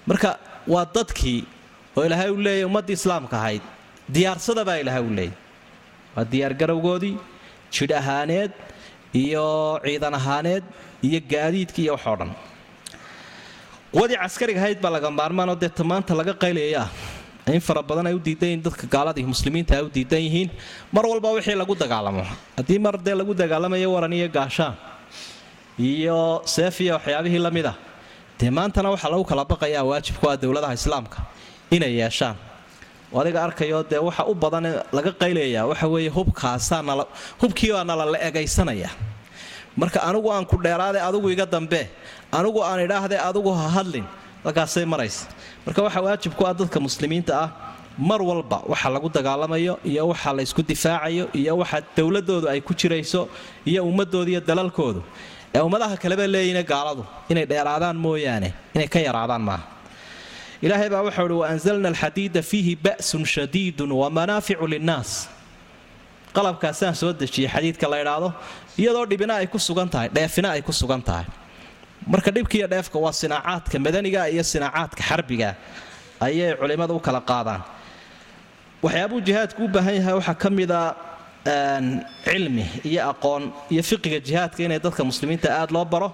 [0.10, 0.32] marka
[0.74, 1.42] waa dadkii
[1.98, 3.64] oo ilaahay uu leeyahy ummaddii islaamka ahayd.
[4.16, 5.34] Diyaarsada baa ilaahay uu leeyay
[6.16, 7.16] waa diyaargarowgoodii
[7.76, 8.52] jidh ahaaneed
[9.24, 9.46] iyo
[9.86, 10.64] ciidan ahaaneed
[11.08, 12.32] iyo gaadiidkii iyo waxoo dhan.
[13.94, 16.88] Quwadii caskariga ahayd baa laga maarmaanoo dee tamaanta laga qaylayaa
[17.56, 20.50] in fara badan ay u diidan yihiin dadka gaaladii muslimiinta ay u diidan yihiin.
[20.96, 22.24] Mar walba wixii lagu dagaalamo.
[22.58, 24.74] Haddii mar dee lagu dagaalamayo waran iyo gaashaan
[25.92, 27.76] iyo seef iyo waxyaabihii la mid ah
[28.40, 31.18] dee maantana waxaa lagu kala baqayaa waajibku ah dowladaha islaamka
[31.76, 32.36] inay yeeshaan
[33.22, 34.66] adiga arkayo dee waxa u badan
[34.98, 36.82] laga qaylayaa waxa weeye hubkaasaa
[37.90, 38.90] nala la egaysanaya
[39.82, 41.82] marka anigu aan ku dheeraade adigu iga dambe
[42.38, 44.06] anigu aan idhaahde adigu ha hadlin
[44.46, 45.26] halkaasay maraysa.
[45.66, 47.50] Marka waxaa waajib ku ah dadka muslimiinta ah
[48.10, 52.74] mar walba waxa lagu dagaalamayo iyo waxa la ysku difaacayo iyo waxa dowladoodu ay ku
[52.80, 53.22] jirayso
[53.70, 55.02] iyo ummadooda iyo dalalkoodu.
[55.56, 59.64] Ee ummadaha kaleba leeyina gaaladu inay dheeraadaan mooyaane inay ka yaraadaan maaha
[60.66, 65.12] ilaahay baa waxau uhi waanzalna alxadiida fiihi ba'sun shadiidun wamanaaficu linnaas
[66.36, 68.30] qalabkaasaan soo dejiyay xadiidka la idhaahdo
[68.82, 71.26] iyadoo dhibina ay ku sugan tahay dheefina ay ku sugan tahay
[72.14, 75.50] marka dhibkiiyo dheefka waa sinaacaadka madaniga iyo sinaacaadka xarbiga
[76.28, 77.62] ayay culimmada u kala qaadaan
[78.86, 80.80] waxyaabuu jihaadku u baahan yahay waxaa ka mida
[82.26, 86.10] cilmi iyo aqoon iyo fiqiga jihaadka inay dadka muslimiinta aad loo baro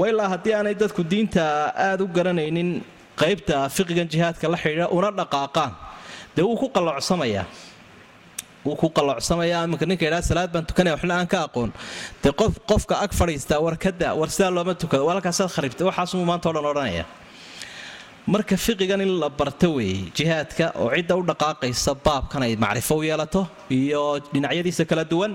[0.00, 1.42] wailaa haddii aanay dadku diinta
[1.88, 2.70] aad u garanaynin
[3.20, 5.72] qaybta fiqigan jihaadka la xidhiidha una dhaqaaqaan.
[6.36, 7.46] Dee wuu ku qaloocsamayaa
[8.66, 11.70] wuu ku qaloocsamayaa iminka ninka idhaa salaad baan tukanaya waxna aan ka aqoon.
[12.22, 16.48] Dee qof qofka ag fadhiistaa war kada war sidaa looma tukado walaalkaasaad kharibtay waxaasuu maanta
[16.50, 17.04] o dhan odhanaya.
[18.26, 23.02] Marka fiqigan in la barto weeye jihaadka oo cidda u dhaqaaqaysa baabkan ay macrifo u
[23.08, 25.32] yeelato iyo dhinacyadiisa kala duwan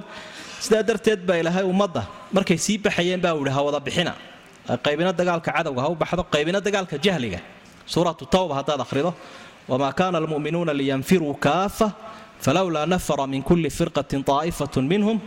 [0.65, 2.01] sidaa darteed baa ilaahay ummadda
[2.35, 4.13] markay sii baxayeen baa uhi ha wada bixina.
[4.85, 7.39] Qaybina dagaalka cadowga ha u baxdo qaybina dagaalka jahliga
[7.85, 9.13] suuratu tawba haddaad akhrido?
[9.69, 11.87] Wamaa kaana almu'minuuna liyanfiruu kaafa
[12.41, 15.17] falowlaa nafara min kulli firqatin طaa'ifatun minhum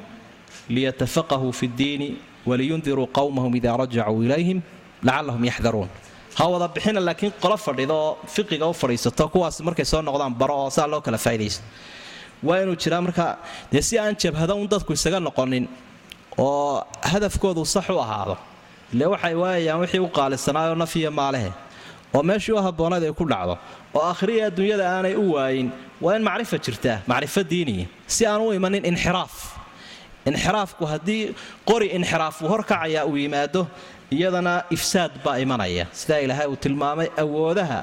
[0.69, 2.09] liyatafaqahuu fi ddiini
[2.47, 4.59] waliyundiruu qowmahum idaa rajacuu ilayhim
[5.07, 5.89] lacallahum yaxdaruun
[6.39, 10.55] ha wada bixina laakiin qolo fadhido oo fiqiga u fadhiisato kuwaas markay soo noqdaan baro
[10.65, 11.63] oo saa loo kala faa'idaysto
[12.47, 13.27] waa inuu jiraa marka
[13.73, 15.65] dee si aan jabhado un dadku isaga noqonin
[16.39, 18.37] oo hadafkoodu sax u ahaado
[18.95, 21.51] ile waxay waayayaan wixii u qaalisanaayoo naf iyo maalehe
[22.17, 23.55] oo meeshii u habboonayd ay ku dhacdo
[23.97, 25.69] oo akhriya adduunyada aanay u waayin
[26.05, 29.35] waa in macrifa jirtaa macrifo diiniya si aan u imanin inxiraaf.
[30.31, 31.23] Inxiraafku haddii
[31.69, 33.63] qori inxiraaf uu horkacayaa uu yimaado
[34.17, 35.85] iyadana ifsaad baa imanaya.
[36.01, 37.81] Sidaa ilaahay uu tilmaamay awoodaha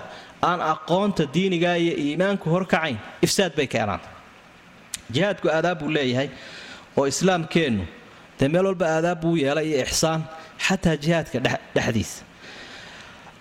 [0.49, 4.01] aan aqoonta diiniga iyo iimaanku horkacayn ifsaad bay keenaan
[5.13, 6.29] jihaadku aadaab buu leeyahay
[6.97, 7.83] oo islaamkeennu
[8.39, 10.21] dee meel walba aadaab buu yeelay iyo ixsaan
[10.65, 11.37] xataa jihaadka
[11.75, 12.23] dhexdiisa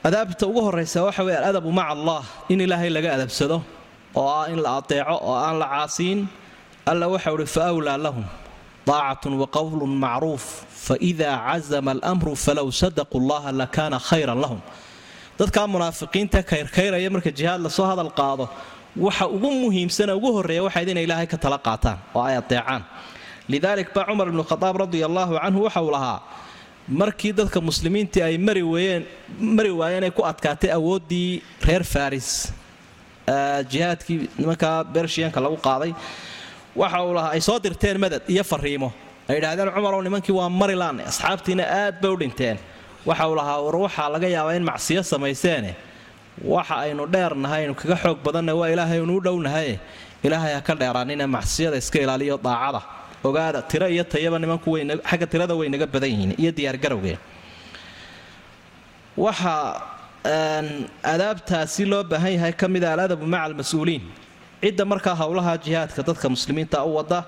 [0.04, 3.56] adaabta ugu horaysa waxa weye aladabu maca allah in ilaahay laga adabsado
[4.16, 6.20] oo ah in la adeeco oo aan la caasiin.
[6.90, 8.24] Alla waxau uhi fa wlaa lahum
[8.88, 10.44] daacatun waqowlun macruuf
[10.86, 14.60] faida cazama almru falow sadaquu llaha lakaana khayran lahum.
[15.38, 18.44] Dadkaa munaafiqiinta kayrkayraya marka jihaad la soo hadal qaado
[18.96, 22.82] waxa ugu muhiimsana ugu horreeya waxayd inay ilaahay ka tala qaataan oo ay adeecaan
[23.52, 26.18] lidaalik baa cumar ibnu khadaab radia allaahu canhu waxa uu lahaa
[26.88, 29.02] markii dadka muslimiintii ay mari weyeen
[29.40, 32.52] mari waayeen ay ku adkaatay awooddii reer faris
[33.70, 35.92] jihaadkii nimankaa bershiyanka lagu qaaday.
[36.76, 38.92] Waxa uu lahaa ay soo dirteen madad iyo fariimo.
[39.28, 42.58] Ay idhaahdeen cumarow nimankii waa marilaan asxaabtiina aad bay u dhinteen.
[43.06, 45.74] Waxa uu lahaa war waxaa laga yaabaa in macsiyo samayseene.
[46.44, 49.78] Waxa aynu dheernahay aynu kaga xoog badanna waa ilaahay aynu u dhownahaye
[50.24, 52.80] ilaahay ha ka dheeraanina macsiyada iska ilaaliyo daacada
[53.28, 54.68] ogaada tiro iyo tayaba nimanku
[55.10, 57.16] xagga tirada way naga badan yihiin iyo diyaargarowgee
[59.16, 59.82] waxaa
[61.12, 64.02] adaabtaasi loo baahan yahay ka mida aladabu maca almas-uuliin.
[64.62, 67.20] Cidda markaa howlaha jihaadka dadka muslimiinta u wada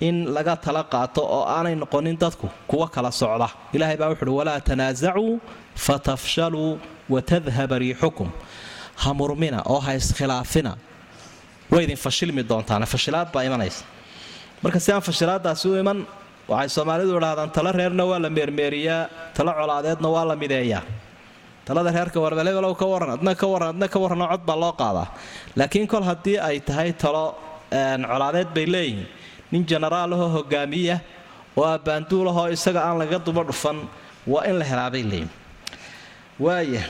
[0.00, 3.48] in laga tala qaato oo aanay noqonin dadku kuwa kala socda.
[3.74, 5.40] Ilaahay baa wuxuuhi walaa tanaasacuu
[5.86, 6.70] fatafshaluu
[7.14, 8.28] watadhaba riixukum.
[9.02, 10.72] Ha murmina oo ha iskhilaafina
[11.72, 13.84] way idin fashilmi doontaan fashilaad baa imanaysa
[14.62, 15.98] marka si aan fashilaadaasi u iman
[16.52, 19.02] waxay soomaalidu idhahdaan tala reerna waa la meermeeriyaa
[19.36, 20.82] tala colaadeedna waa la mideeyaa.
[21.66, 25.06] Talada reerka warbalebalow ka waran adna ka waran adna ka warranoo cod baa loo qaadaa.
[25.58, 27.24] Laakiin kol haddii ay tahay talo
[28.10, 29.06] colaadeed bay leeyihiin.
[29.52, 30.96] Nin jenaraalahoo hogaamiya
[31.56, 33.78] oo abbaanduulahoo isaga aan laga duba dhufan
[34.32, 35.30] waa in la helaabay leeyihiin
[36.44, 36.82] waaya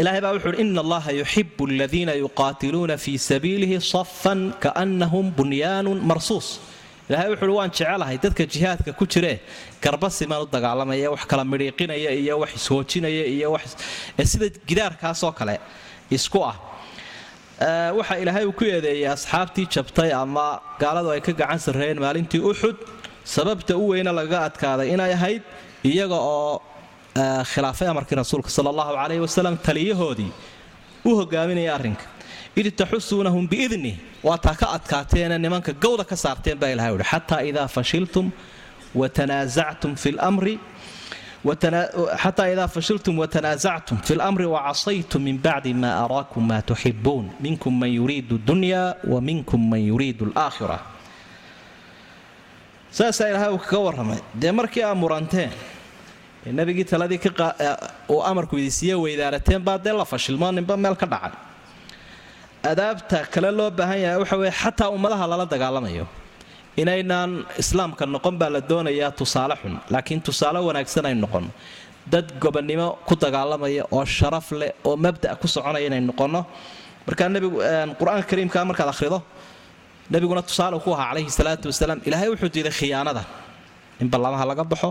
[0.00, 6.48] ilaahay baa wuxu uhi ina allaha yuxibu aladiina yuqaatiluuna fii sabiilihi safan kaannahum bunyaanun marsuus
[7.10, 9.36] ilahay wuxuuhi waan jecelahay dadka jihaadka ku jiree
[9.84, 13.64] garba siman u dagaalamaya wax kala midhiiqinaya iyo wax ishoojinaya iyo wax
[14.32, 15.54] sida gidaarkaasoo kale
[16.16, 16.56] isku ah.
[17.98, 20.46] Waxa ilaahay uu ku eedeeyay asxaabtii jabtay ama
[20.82, 22.76] gaaladu ay ka gacan sarreeyeen maalintii uxud
[23.34, 25.42] sababta u weyne lagaga adkaaday inay ahayd
[25.90, 26.62] iyaga oo
[27.52, 30.30] khilaafay amarkii rasuulka sala allahu calayhi wasalam taliyahoodii
[31.08, 32.04] u hogaaminaya arrinka
[32.56, 33.98] id taxusuunahum biidni.
[34.22, 38.30] Waa taa ka adkaateene nimanka gawda ka saarteen baa ilahay uhi xataa idaa fashiltum
[38.94, 40.58] watanaasactum fi lmri
[42.22, 47.90] xataa idaa fashiltum watanaasactum fi lamri wacasaytum min bacdi ma araakum ma tuxibuun minkum man
[47.98, 48.82] yuriidu dunya
[49.12, 50.78] wa minkum man yuriidu alaakhira.
[52.90, 54.18] Saasaa ilaahay uu kaga warramay.
[54.40, 55.50] Dee markii aa muranteen
[56.46, 57.20] ee nebigii taladii
[58.12, 61.32] uu amarku idinsiiye weydaarateen baa dee la fashilmo ninba meel ka dhacay
[62.72, 66.06] adaabta kale loo baahan yahay waxa weye xataa ummadaha lala dagaalamayo.
[66.82, 67.30] Inaynaan
[67.62, 71.46] islaamka noqon baa la doonayaa tusaale xun laakiin tusaale wanaagsan ay noqon.
[72.12, 76.40] Dad gobonnimo ku dagaalamaya oo sharaf leh oo mabda ku soconaya inay noqonno
[77.06, 77.58] markaa nebigu
[77.98, 79.18] qur'aanka kariimka markaad akhrido
[80.12, 81.98] nebiguna tusaale ku ahaa calayhi salaatu wasalaam.
[82.08, 83.22] Ilaahay wuxuu diiday khiyaanada
[84.02, 84.90] in ballamaha laga baxo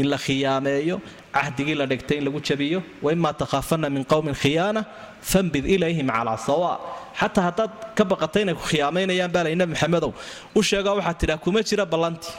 [0.00, 0.96] in la khiyaameeyo
[1.36, 4.82] cahdigii la dhigtay in lagu jabiyo waimaa takhaafanna min qowmin khiyaana
[5.30, 6.72] fambid ilayhim calaa sawa.
[7.20, 10.10] Xataa haddaad ka baqata inay ku khiyaamaynayaan baa lay nabi maxamedow
[10.58, 12.34] u sheego waxaad tidhaa kuma jira ballantii.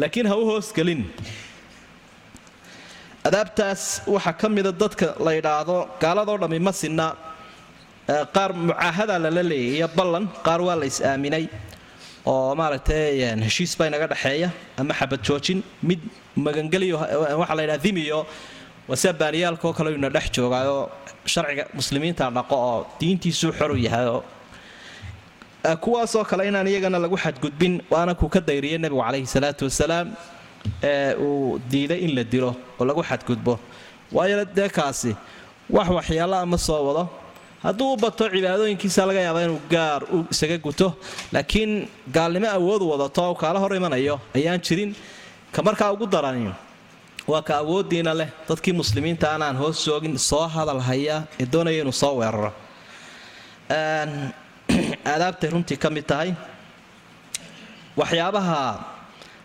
[0.00, 1.02] Laakiin ha u hoosgelin
[3.28, 3.82] adaabtaas
[4.14, 7.06] waxaa ka mida dadka la yidhaahdo gaaladoo dhammi ma sinna
[8.36, 11.44] qaar mucaahadaa lala leeyay iyo ballan qaar waa la is-aaminay
[12.32, 14.48] oo maaragtay heshiis baa inaga dhexeeya
[14.80, 16.00] ama xabad joojin mid
[16.46, 16.96] magangeliyo
[17.40, 18.18] waxaa la ydhaha dimiyo
[18.90, 20.76] wase baaniyaalkaoo kale ina dhex joogaayo
[21.32, 24.22] sharciga muslimiinta dhaqo oo diintiisuu xoru yahayoo
[25.84, 30.08] kuwaasoo kale inaan iyagana lagu xadgudbin waana kuu ka dayriyay nebigu calayhi salaatu wasalaam
[30.90, 33.54] ee uu diiday in la dilo oo lagu xadgudbo.
[34.12, 35.12] Waayo dee kaasi
[35.76, 37.04] wax waxyaalo ama soo wado
[37.62, 40.88] hadduu u bato cibaadooyinkiisa laga yaaba inuu gaar isaga guto
[41.32, 44.94] laakiin gaalnimo awoodu wadato kaala hor imanayo ayaan jirin.
[45.52, 46.52] Ka markaa ugu daranin
[47.26, 51.92] waa ka awoodiina leh dadkii muslimiinta aanaan hoos soogin soo hadal haya ee doonaya inuu
[51.92, 52.52] soo weeraro.
[55.12, 56.32] Aadaabtay runtii ka mid tahay.
[57.96, 58.58] Waxyaabaha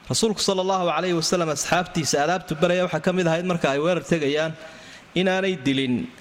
[0.09, 4.03] rasuulku sala allahu calayhi wasalam asxaabtiisa aadaabtu baraya waxaa ka mid ahayd marka ay weerar
[4.03, 4.53] tegayaan
[5.15, 6.11] inaanay dilin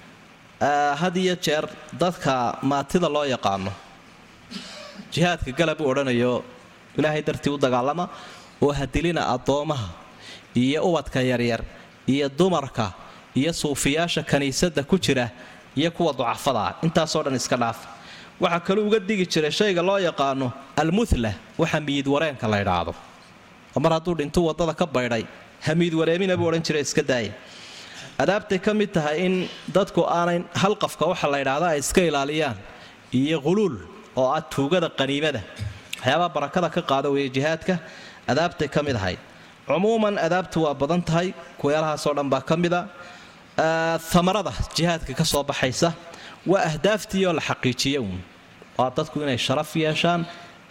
[0.59, 1.65] had iyo jeer
[2.01, 3.71] dadka maatida loo yaqaano
[5.13, 6.43] jihaadka galab u odhanayo
[6.97, 8.05] ilaahay dartii u dagaalama
[8.61, 9.87] oo hadilina addoomaha
[10.55, 11.61] iyo ubadka yaryar
[12.07, 12.93] iyo dumarka
[13.35, 15.29] iyo suufiyaasha kiniisadda ku jira
[15.75, 17.79] iyo kuwa ducafada intaasoo dhan iska dhaaf.
[18.41, 22.93] Waxaa kaluu uga digi jiray shayga loo yaqaano almuthla waxa miyid wareenka la ydhaahdo
[23.83, 25.23] mar hadduu dhintu waddada ka baydhay
[25.65, 27.31] hamiid wareemina buu odhan jiray iska daaya
[28.19, 32.57] adaabtay ka mid tahay in dadku aanay halqafka waxa la ydhaahda ay iska ilaaliyaan
[33.13, 33.75] iyo quluul
[34.15, 35.41] oo ah tuugada qaniimada.
[35.99, 37.79] Waxyaabaha barakada ka qaada weeye jihaadka
[38.31, 39.19] adaabtay ka mid ahayd
[39.67, 42.79] cumuuman adaabtu waa badan tahay kuweelahaasoo dhan baa ka mida
[44.19, 45.89] amarada jihaadka ka soo baxaysa
[46.51, 48.19] waa ahdaaftiioo la xaqiijiya uun.
[48.77, 50.21] Waa dadku inay sharaf yeeshaan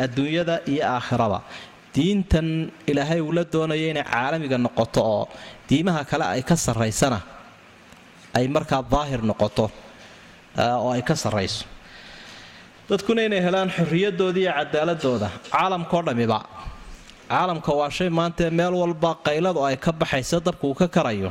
[0.04, 1.38] adduunyada iyo aakhiraba
[1.94, 2.48] diintan
[2.90, 5.24] ilaahay uu la doonaya inay caalamiga noqoto oo
[5.68, 7.18] diimaha kale ay ka sarraysana
[8.38, 9.66] ay markaa daahir noqoto
[10.82, 11.64] oo ay ka sarrayso.
[12.88, 16.38] Dadkuna inay helaan xorriyadooda iyo cadaaladooda caalamkao dhammiba
[17.30, 21.30] caalamka waa shay maanta meel walba qayladu ay ka baxaysa dabku uu ka karayo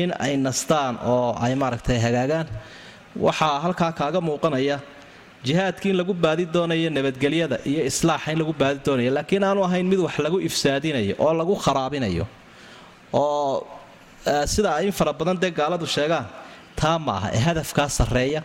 [0.00, 2.46] in ay nastaan oo ay maaragtay hagaagaan.
[3.24, 4.76] Waxaa halkaa kaaga muuqanaya
[5.46, 9.10] jihaadkii in lagu baadi doonayo nabadgelyada iyo islaaxa in lagu baadi doonayo.
[9.16, 12.24] Laakiin aanu ahayn mid wax lagu ifsaadinayo oo lagu kharaabinayo
[13.12, 13.66] oo
[14.52, 16.26] sida ay in fara badan dee gaaladu sheegaan
[16.80, 17.28] taa ma aha.
[17.36, 18.40] Ee hadafkaa sarreeya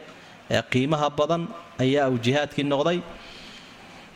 [0.56, 1.42] ee qiimaha badan
[1.84, 3.00] ayaa uu jihaadkii noqday.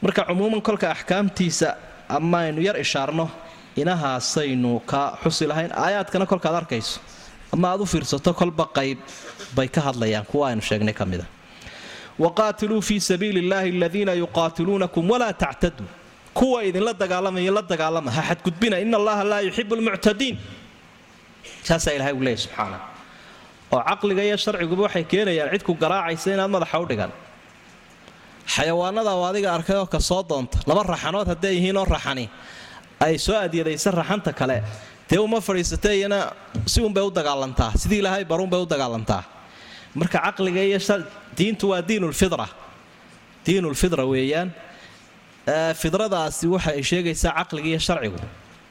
[0.04, 1.70] Marka cumuuman kolka axkaamtiisa
[2.18, 3.26] ama aynu yar ishaarno
[3.82, 5.72] inahaasaynu ka xusi lahayn.
[5.84, 7.00] Aayaadkana kolkaad arkayso.
[7.54, 8.98] Ama aad u fiirsato kolba qayb
[9.58, 10.26] bay ka hadlayaan.
[10.32, 11.26] Kuwa aynu sheegnay ka mida
[12.23, 15.88] waqaatiluu fii sabiili illaahi aladiina yuqaatiluunakum walaa tactaduu
[16.38, 20.36] kuwa idinla dagaalamaya la dagaalama ha xadgudbina ina allaha laa yuxibu lmuctadiin
[21.67, 22.77] saasaa ilahay uu leeyahy subxaana
[23.75, 27.12] oo caqliga iyo sharciguba waxay keenayaan cidku garaacaysa inaad madaxa u dhigan
[28.55, 32.25] xayawaanada oo adiga arkay oo ka soo doonta laba raxanood hadday yihiinoo raxani
[33.05, 34.57] ay soo adyadaysa raxanta kale
[35.09, 36.20] dee uma fadhiisata iyana
[36.72, 39.22] si unbay u dagaalantaa sidii ilaahay barunbay u dagaalantaa
[39.96, 40.80] marka caqliga iyo
[41.38, 42.48] diintu waa diinulfidra
[43.46, 44.52] diinulfidra weeyaan.
[45.82, 48.20] Fidradaasi waxa ay sheegaysaa caqliga iyo sharcigu.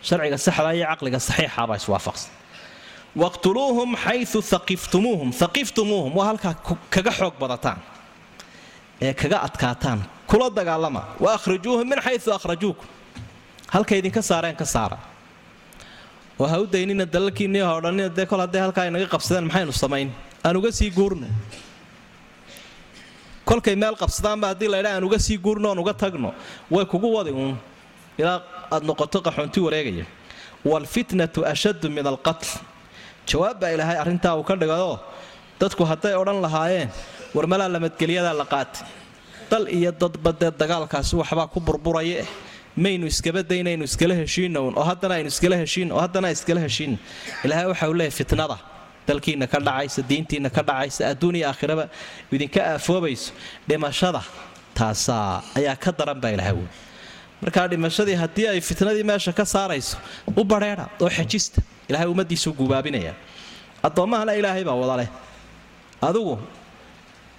[0.03, 2.31] Sharciga saxda iyo caqliga saxiixabaa iswaafaqsan.
[3.17, 6.55] Waqtuluuhum xayu aqiftumuuhum aqiftumuuhum waa halkaa
[6.91, 7.79] kaga xoog badataan.
[9.01, 10.05] Ee kaga adkaataan.
[10.27, 11.03] Kula dagaalama.
[11.19, 12.87] Wa akhrijuuhum min xayu akhrajuukum.
[13.75, 14.99] Halka idinka saareen ka saara.
[16.39, 20.11] Oo ha u daynina dalalkiinni hodhanina dee kol hadday halkaa inaga qabsadeen maxaynu samayn
[20.45, 21.27] aan uga sii guurno.
[23.45, 26.35] Kol kolkay meel qabsadaanba haddii laydha aan uga sii guurno oon uga tagno
[26.71, 27.57] way kugu wadi uun
[28.19, 30.05] ilaa aad noqoto qaxoonti wareegaya.
[30.65, 32.61] Waalfitnatu ashaddu min alqatl
[33.27, 34.99] jawaab baa ilaahay arrintaa uu ka dhigayoo
[35.61, 36.91] dadku hadday odhan lahaayeen
[37.35, 38.87] war malaa lamadgelyadaa la qaatay.
[39.51, 42.21] Dal iyo dadbadee dagaalkaasi waxbaa ku burburaya.
[42.23, 42.29] Eh
[42.77, 46.99] maynu iskaba daynaynu iskala heshiina un oo haddana aynu iskala heshiin oo haddana iskala heshiin.
[47.45, 48.59] Ilaahay waxa uu leeyahy fitnada
[49.09, 51.85] dalkiinna ka dhacaysa diintiinna ka dhacaysa adduun iyo aakhiraba
[52.35, 53.31] idinka aafoobayso
[53.69, 54.23] dhimashada
[54.79, 56.69] taasaa ayaa ka daran baa ilahay wey
[57.43, 59.97] markaa dhimashadii haddii ay fitnadii meesha ka saarayso
[60.41, 63.13] u badheedha oo xejista ilahay ummadiisuu gubaabinaya
[63.87, 65.09] addoommahana ilaahay baa wada leh.
[66.09, 66.35] Adigu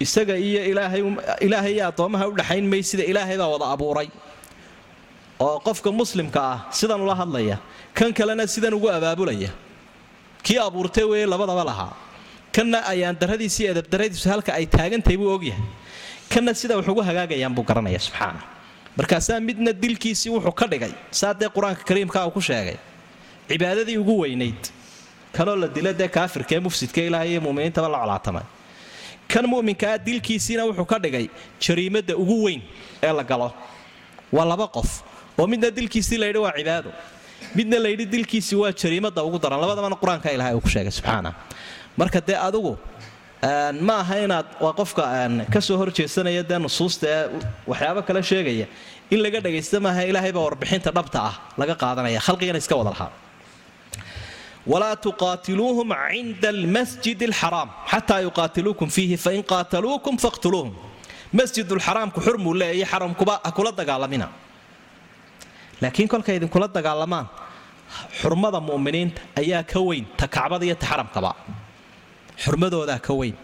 [0.06, 0.62] isaga iyo
[1.46, 4.10] ilaahay iyo addoommaha u dhaxayn may sida ilaahay baa wada abuuray.
[5.46, 7.58] Oo qofka muslimka ah sidan ula hadlaya
[7.98, 9.50] kan kalena sidan ugu abaabulaya
[10.44, 11.94] kii abuurtay weeye labadaba lahaa.
[12.52, 15.62] Kanna ayaan daradiisi iyo edabdaradiisu halka ay taagantahay buu ogyahay
[16.30, 18.42] kanna sida wax ugu hagaagayaan buu garanaya subxaana.
[18.98, 22.78] Markaasaa midna dilkiisii wuxuu ka dhigay saa dee qur'aanka kariimka uu ku sheegay.
[23.50, 24.62] Cibaadadii ugu weynayd.
[25.34, 28.44] Kanoo la dila dee kaafirka ee mufsidka ilaahay iyo muminiintaba la colaatamay
[29.30, 31.30] kan muminkaa dilkiisiina wuxuu ka dhigay
[31.62, 32.62] jariimada ugu weyn
[33.04, 33.54] ee la galo.
[34.34, 34.90] Waa laba qof
[35.38, 36.90] oo midna dilkiisii layidhi waa cibaado
[37.58, 39.60] midna layidhi dilkiisii waa jariimada ugu daran.
[39.64, 41.32] Labadabana qur'aanka ilahay uu ku sheegay subxaana.
[42.00, 42.74] Marka dee adugu
[43.88, 45.04] ma aha inaad waa qofka
[45.54, 47.24] ka soo horjeesanaya dee nusuusta ee
[47.72, 48.66] waxyaabo kale sheegaya.
[49.14, 52.20] In laga dhagaysta maaha ilaahaybaa warbixinta dhabta ah laga qaadanaya.
[52.28, 53.12] Khalqigana iska wada lahaa
[54.72, 60.72] walaa tuqaatiluuhum cinda almasjid alxaraam xataa yuqaatiluukum fiihi fain qaataluukum faqtuluuhum
[61.40, 64.28] masjidulxaraamku xurmuu leeyahy xaramkuba ha kula dagaalamina
[65.82, 67.28] laakiin kolkay idinkula dagaalamaan
[68.22, 70.28] xurmada mu'miniinta ayaa ka weyn ta
[70.68, 71.34] iyo ta
[72.44, 73.36] xurmadoodaa ka weyn.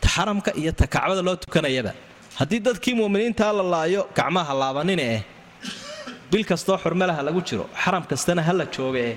[0.00, 0.86] Ta iyo ta
[1.22, 1.92] loo tukanayaba.
[2.38, 5.22] Haddii dadkii mu'miniintaa la laayo gacmaha laabanine eh.
[6.30, 9.16] Bil kastoo xurmalaha lagu jiro xaram kastana ha la joogaeh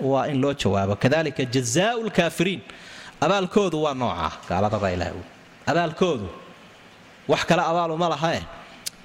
[0.00, 0.96] waa in loo jawaabo.
[0.96, 2.62] Kadalika jazaau lkaafiriin
[3.20, 5.12] abaalkoodu waa noocaa gaaladaba ilaah
[5.66, 6.28] abaalkoodu
[7.28, 8.42] wax kale abaaluma lahae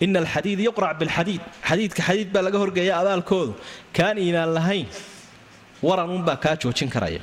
[0.03, 3.53] ina alxadiid yuqrac bilxadiid xadiidka xadiid baa laga horgeeya abaalkoodu
[3.97, 4.87] kaan iimaan lahayn
[5.87, 7.21] waran unbaa kaa joojin karaya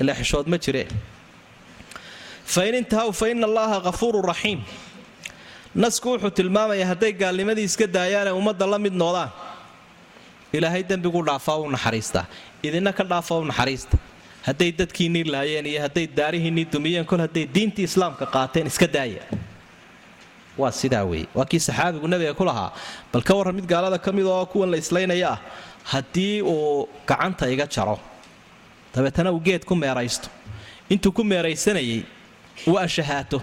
[0.00, 0.84] ilaa xishood ma jire
[2.54, 4.60] fain intahaw fa ina allaha hafuuru raxiim
[5.84, 9.30] nasku wuxuu tilmaamayaa hadday gaalnimadii iska daayaane ummadda la mid noodaan
[10.56, 12.24] ilaahay dembigu dhaafaa u naxariistaa
[12.68, 13.96] idina ka dhaafa u naxariista
[14.48, 19.22] hadday dadkiinnii laayeen iyo hadday daarihiinnii dumiyeen kol hadday diintii islaamka qaateen iska daaya
[20.58, 22.72] waa sidaa weeye waa kii saxaabigu nabiga ku lahaa.
[23.12, 25.38] Bal ka warran mid gaalada ka mid oo kuwan la islaynaya ah
[25.84, 27.98] haddii uu gacanta iga jaro
[28.94, 30.28] dabeetana uu geed ku meeraysto.
[30.88, 32.04] Intuu ku meeraysanayay
[32.66, 33.42] uu ashahaato.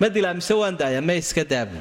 [0.00, 1.80] Ma dilaa waan daaya mee iska daabu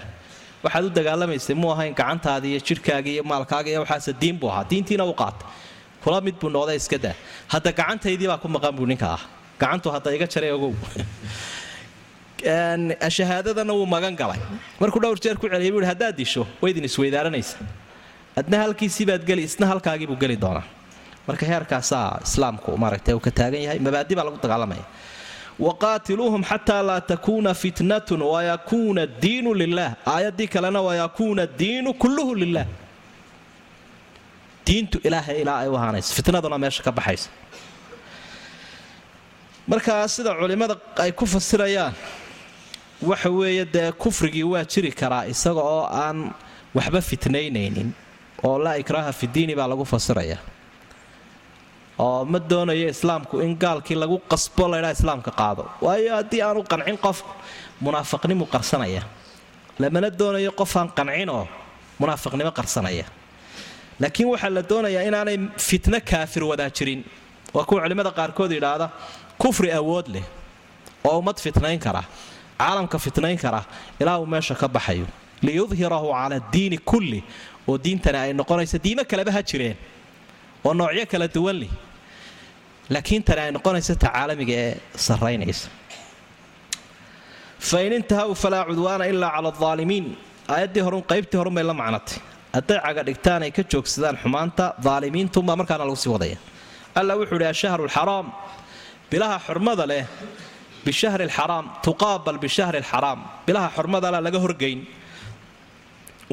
[0.63, 4.65] waxaad u dagaalamaysay muu ahayn gacantaadii iyo jidhkaagii iyo maalkaaga iyo waxaase diin buu ahaa.
[4.69, 5.47] Diintiina u qaatay.
[6.03, 7.15] Kula mid buu noqda iska daa
[7.47, 9.23] hadda gacantaydii baa ku maqan buu ninka ah
[9.59, 10.73] gacantu hadda iga jaray ogow
[13.17, 14.39] shahaadadana wuu magan galay.
[14.79, 17.57] Markuu dhowr jeer ku celiyay buu haddaad disho waydin isweydaaranaysa
[18.39, 20.63] adna halkiisiibaad geli isna halkaagiibuu geli doonaa.
[21.27, 24.85] Marka heerkaasaa islaamku maaragtay uu ka taagan yahay mabaadi baa lagu dagaalamaya.
[25.65, 32.65] Waqaatiluuhum xataa laa takuuna fitnatun wayakuuna diinu lilah aayaddii kalena wayakuuna diinu kulluhu lilah
[34.65, 37.29] diintu ilaahay ilaa ay u ahaanayso fitnaduna meesha ka baxaysa
[39.67, 41.93] markaa sida culimmada ay ku fasirayaan
[43.01, 46.33] waxa weeye dee kufrigii waa jiri karaa isaga oo aan
[46.75, 47.89] waxba fitnaynaynin
[48.43, 50.37] oo laa ikraaha fidiini baa lagu fasiraya.
[51.99, 55.63] Oo ma doonayo islaamku in gaalkii lagu qasbo laydhaa islaamka qaado.
[55.81, 57.29] Waayo haddii aanu qancin qofku
[57.81, 59.03] munaafiqnimu qarsanaya.
[59.79, 61.47] Lamana doonayo qof aan qancinoo
[61.99, 63.05] munaafiqnimo qarsanaya.
[64.01, 65.37] Laakiin waxaa la doonayaa inaanay
[65.67, 67.01] fitno kaafir wadaa jirin.
[67.53, 68.87] Waa kuwa culimmada qaarkood yidhaahda
[69.41, 70.23] kufri awood leh
[71.03, 72.03] oo ummad fitnayn kara
[72.61, 73.61] caalamka fitnayn kara
[74.01, 75.05] ilaa uu meesha ka baxayo.
[75.45, 77.19] Liyudhirahu cala diini kulli
[77.69, 79.77] oo diintani ay noqonaysa diimo kaleba ha jireen
[80.65, 81.71] oo noocyo kala duwan leh.
[82.93, 84.73] Laakiin tani ay noqonaysa ta caalamiga ee
[85.05, 85.67] saraynaysa
[87.69, 90.05] fain intahaw falaa cudwaana ilaa cala aalimiin
[90.53, 92.17] aayaddii horun qaybtii horun bay la macnatay.
[92.55, 96.37] Hadday caga dhigtaan ay ka joogsadaan xumaanta aalimiintunbaa markaana lagu sii wadaya.
[96.99, 98.27] Alla wuxuu idhi ashahru lxaraam
[99.11, 100.03] bilaha xurmada leh
[100.85, 104.79] bishahri lxaraam tuqaabal bishahri lxaraam bilaha xurmadala laga horgayn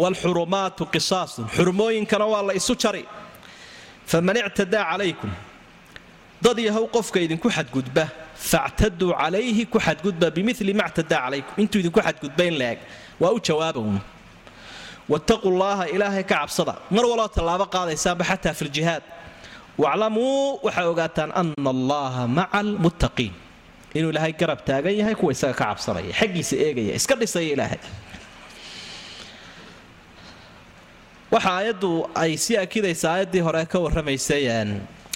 [0.01, 3.05] waalxurumaatu qisaasun xurmooyinkana waa la isu jari
[4.11, 5.31] faman ictadaa calaykum
[6.45, 8.05] dad yahow qofka idinku xadgudba
[8.51, 12.81] factaduu calayhi ku xadgudba bimili ma ctadaa calaykum intuu idinku xadgudba in la eg
[13.23, 13.97] waa u jawaabaun
[15.13, 19.03] wattaquu llaaha ilaahay ka cabsada mar waloo tallaabo qaadaysaanba xataa fi ljihaad
[19.83, 23.33] waclamuu waxaa ogaataan ana allaha maca almuttaqiin
[23.97, 27.81] inuu ilaahay garab taagan yahay kuwa isaga ka cabsanaya xaggiisa eegaya iska dhisaya ilaahay.
[31.33, 31.91] Waxa aayaddu
[32.23, 34.45] ay sii akidaysa aayaddii hore ka warramaysay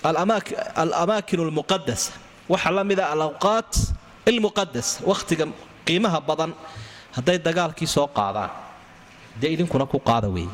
[0.04, 2.12] alamaakin almuqadasa
[2.52, 3.72] waxaa la mida alawqaat
[4.30, 5.44] almuqadas wakhtiga
[5.86, 6.50] qiimaha badan
[7.16, 8.50] hadday dagaalkii soo qaadaan.
[9.40, 10.50] Dee idinkuna ku qaada weeye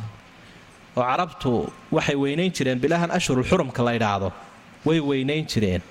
[0.97, 1.51] oo carabtu
[1.97, 4.29] waxay weynayn jireen bilahan ashhurulxurumka la ydhaahdo
[4.89, 5.83] way weynayn jireen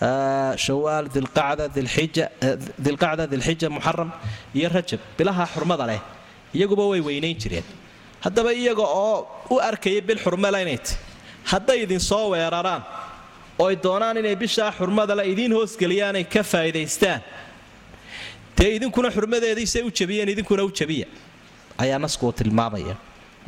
[0.00, 1.68] shawaal dilqacda
[3.32, 4.10] dilxija muxaram
[4.54, 6.00] iyo rajab bilaha xurmada leh
[6.54, 7.64] iyaguba way weynayn jireen
[8.24, 10.96] haddaba iyaga oo u arkaya bil xurmala inay tahy
[11.52, 12.82] hadday idin soo weeraraan
[13.58, 17.20] oo ay doonaan inay bishaa xurmadale idiin hoosgeliyaanay ka faa'idaystaan
[18.58, 21.06] dee idinkuna xurmadeediisay u jabiyeen idinkuna u jabiya
[21.82, 22.94] ayaa nasku tilmaamaya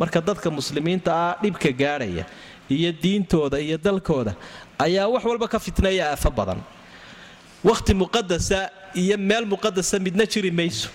[0.00, 2.24] marka dadka muslimiinta ah dhibka gaadhaya
[2.76, 4.32] iyo diintooda iyo dalkooda
[4.78, 6.60] ayaa wax walba ka fitnaya aafo badan.
[7.64, 10.88] Wakhti muqadasa iyo meel muqadasa midna jiri mayso.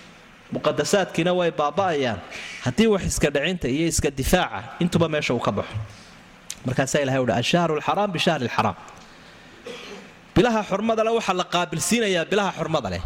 [0.54, 2.18] Muqadasaadkiina way baaba'ayaan.
[2.64, 5.76] Haddii wax iska dhicinta iyo iska difaaca intuba meesha uu ka baxo.
[6.66, 8.76] Markaasaa ilahay uhi ashahru lxaraam bishahri lxaraam
[10.34, 13.02] bilaha xurmada leh waxaa la qaabilsiinayaa bilaha xurmada leh.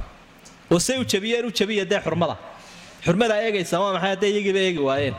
[0.72, 2.36] Oo say u jabiyeen u jabiya dee xurmada.
[3.04, 4.10] Xurmadaa eegaysaa waa maxay?
[4.14, 5.16] Hadday iyagiiba eegi waayeen.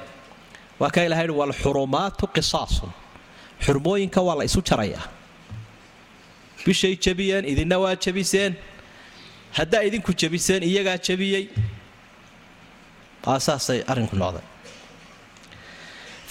[0.79, 2.89] Waa kaa ilahay uhi walxurumaatu qisaasun
[3.65, 5.05] xurmooyinka waa la isu jarayaa.
[6.65, 8.53] Bishay jabiyeen idinna waa jabiseen
[9.57, 11.45] haddaa idinku jabiseen iyagaa jabiyey
[13.45, 14.45] saasay arrinku noqday.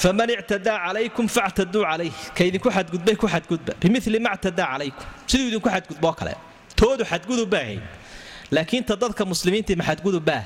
[0.03, 2.15] Faman ictadaa calaykum factaduu calayh.
[2.37, 3.73] Ka idinku xadgudbay ku xadgudba.
[3.81, 5.07] Bimili ma ctadaa calaykum.
[5.27, 6.35] Siduu idinku xadgudboo kale.
[6.79, 7.83] Toodu xadgudubaahayd
[8.55, 10.45] laakiin ta dadka muslimiintii ma xadgudubbaah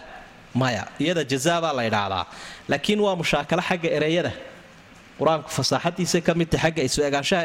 [0.60, 2.24] maya iyada jazaabaa la ydhaahdaa
[2.70, 4.32] laakiin waa mushaakalo xagga ereyada
[5.18, 7.00] qur'aanku fasaaxadiisa ka midta xagga isu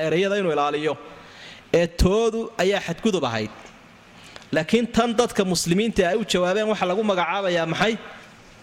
[0.08, 0.94] ereyada inuu ilaaliyo
[1.80, 3.52] ee toodu ayaa xadgudub ahayd.
[4.56, 7.94] Laakiin tan dadka muslimiinta ay u jawaabeen waxaa lagu magacaabayaa maxay?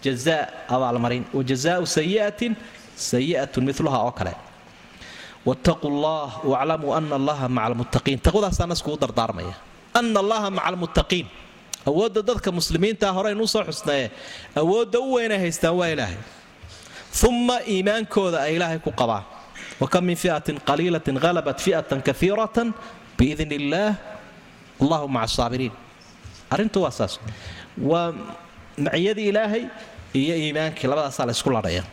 [0.03, 0.41] Jazaa
[0.75, 2.53] abaalmarin wa jazaau sayi'atin
[3.09, 4.33] sayi'atun miluha oo kale.
[5.45, 9.53] Wattaquu llah waclamuu ana allaha maca almuttaqiin taqwadaasaa naskugu dardaarmaya.
[9.93, 11.27] Ana allaha maca almuttaqiin
[11.89, 14.05] awoodda dadka muslimiintaa horeynuu soo xusnaye
[14.61, 16.17] awoodda u weynay haystaan waa ilaahay
[17.29, 19.23] uma iimaankooda ay ilaahay ku qabaan
[19.81, 22.67] wa kam min fi'atin qaliilatin halabat fi'atan kaiiratan
[23.19, 23.93] biidn illaah
[24.81, 25.71] allahu maca asaabiriin
[26.53, 27.13] arrintu waa saas
[27.91, 28.11] waa
[28.85, 29.63] maciyadii ilaahay
[30.21, 31.83] iyo iimaankii labadaasaa la ysku ladhaya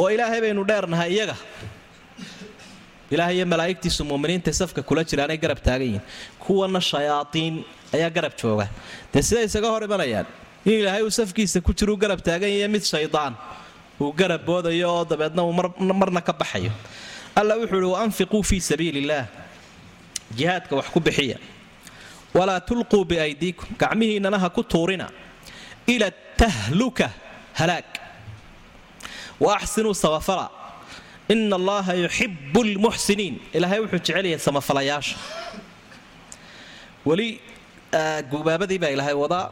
[0.00, 1.36] oo ilaahay baynu dheernahay iyaga
[3.14, 6.02] ilaahay iyo malaa'igtiisu muminiinta safka kula jiraanay garab taagan yihiin
[6.44, 7.54] kuwana shayaaiin
[7.96, 8.66] ayaa garab jooga
[9.14, 10.26] dee siday isaga hor imanayaan
[10.66, 13.32] in ilaahay uu safkiisa ku jiruu garab taagan yahe mid shaydaan.
[14.02, 15.52] Uu garab boodayo oo dabeedna uu
[16.00, 16.72] marna ka baxayo.
[17.38, 19.26] Alla wuxuu ihi waanfiquu fii sabiili illaah
[20.38, 21.38] jihaadka wax ku bixiya.
[22.36, 23.68] Walaa tulquu biaydiikum.
[23.80, 25.06] Gacmihiinnana ha ku tuurina.
[25.94, 26.08] Ila
[26.40, 27.08] tahluka
[27.60, 27.86] halaag
[29.44, 30.46] wa axsinuu samafala.
[31.32, 35.16] Ina allaha yuxibu lmuxsiniin ilaahay wuxuu jecel yahay samafalayaasha.
[37.08, 37.28] Weli
[38.32, 39.44] gubaabadii baa ilaahay wadaa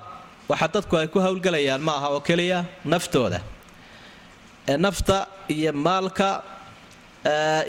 [0.48, 3.40] waxa dadku ay ku howlgelayaan ma aha oo keliya naftooda.
[4.68, 6.42] Ee nafta iyo maalka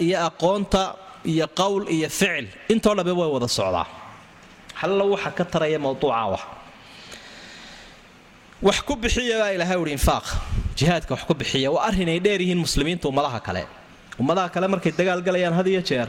[0.05, 0.84] iyo aqoonta
[1.32, 3.88] iyo qowl iyo ficil intoo dhambe way wada socdaa.
[4.82, 6.26] Hallo waxa ka taraya mawduuca
[8.63, 8.78] wax.
[8.88, 10.26] Ku bixiya baa ilaahay uhi infaaq
[10.78, 13.63] jihaadka wax ku bixiya waa arrin ay dheer yihiin muslimiinta ummadaha kale.
[14.19, 16.07] Ummadaha kale markay dagaalgalayaan had iyo jeer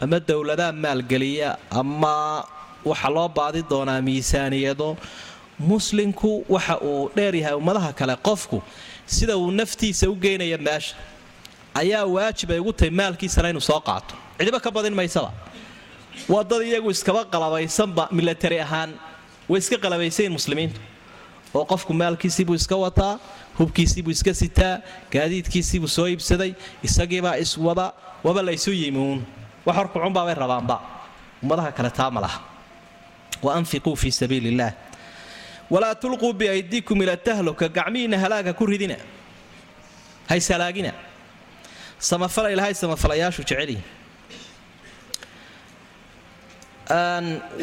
[0.00, 2.44] ama dowladaha maalgeliya ama
[2.84, 4.96] waxa loo baadi doonaa miisaaniyado
[5.58, 8.62] muslinku waxa uu dheer yahay ummadaha kale qofku
[9.06, 10.94] sida uu naftiisa u geynaya meesha
[11.74, 14.14] ayaa waajib ay ugu tahay maalkiisana inuu soo qaato.
[14.38, 15.32] Cidiba ka badin maysaba.
[16.28, 18.90] Waa dad iyagu iskaba qalabaysanba milatari ahaan
[19.48, 20.80] way iska qalabaysayin muslimiintu.
[21.54, 23.18] Oo qofku maalkiisiibuu iska wataa
[23.58, 24.78] hubkiisiibuu iska sitaa
[25.10, 27.92] gaadiidkiisiibuu soo iibsaday isagiibaa iswada
[28.24, 29.22] waba la ysu yimuun.
[29.66, 30.76] Wax horkucunbaabay rabaanba.
[31.42, 32.40] Ummadaha kale taa ma laha.
[33.42, 34.72] Wa anfiquu fii sabiili illaah
[35.74, 38.96] walaa tulquu biaydiikum ila tahluka gacmihiinna halaaga ku ridina
[40.30, 40.92] haysalaagina
[42.10, 43.82] samafala ilaahay samafalayaashu jecelyihin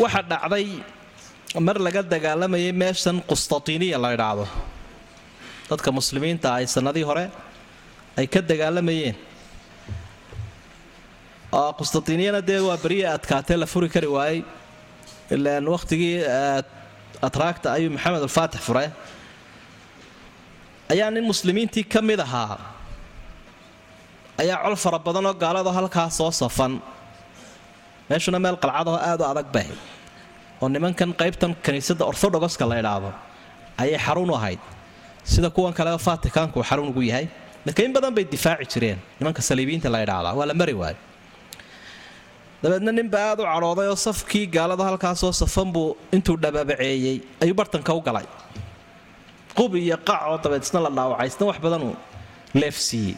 [0.03, 0.67] waxa dhacday
[1.67, 4.45] mar laga dagaalamayay meeshan qustatiiniya la idhaahdo
[5.69, 7.25] dadka muslimiinta ay sannadii hore
[8.19, 9.15] ay ka dagaalamayeen.
[11.59, 14.41] Oo qustantiniyana dee waa beriya adkaatee la furi kari waayey.
[15.35, 16.15] Ilaan wakhtigii
[17.27, 18.85] atraagta ayuu maxamed alfaatix fure
[20.93, 22.57] ayaa nin muslimiintii ka mid ahaa
[24.41, 26.73] ayaa col fara badanoo gaalado halkaa soo safan
[28.09, 29.67] meeshuna meel qalcadaho aad u adag bay
[30.61, 33.09] oo nimankan qaybtan kiniisadda orthodogoska la idhaahdo
[33.81, 34.61] ayay xarun u ahayd
[35.33, 37.25] sida kuwan kaleo fatikaanku uu xarun ugu yahay
[37.65, 40.97] marka in badan bay difaaci jireen nimanka saliibiyiinta la idhaahdaa waa la mari waayo
[42.65, 47.93] dabeedna ninba aad u cadhooday oo safkii gaalada halkaasoo safan buu intuu dhababaceeyey ayuu bartanka
[47.93, 48.25] u galay.
[49.57, 51.93] Qub iyo qacoo dabeed isna la dhaawacay isna wax badanuu
[52.61, 53.15] leefsiiyey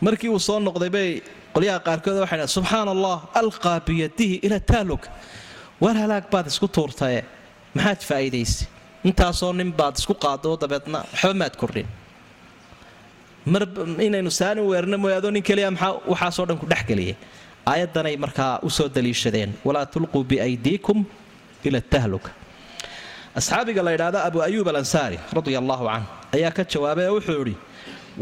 [0.00, 1.08] markii uu soo noqday bay
[1.54, 5.02] qolyaha qaarkood waxay dhahen subxaana allah alqaa biyadihi ila taalug
[5.82, 7.20] war halaag baad isku tuurtaye
[7.74, 8.66] maxaad faa'iidaysay?
[9.08, 11.88] Intaasoo nin baad isku qaado dabeedna waxba maad kordhin
[13.52, 13.62] mar
[14.06, 17.16] inaynu saani weerna mooye nin keliya maxaa waxaasoo dhan ku dhexgeliyay
[17.66, 21.04] aayaddanay markaa u soo daliishadeen walaa tulquu biaydiikum
[21.64, 22.30] ila tahluka
[23.38, 26.04] asxaabiga la yidhaahdo abu ayuub alansaari radia allaahu canh
[26.36, 27.54] ayaa ka jawaabay oo wuxuu idhi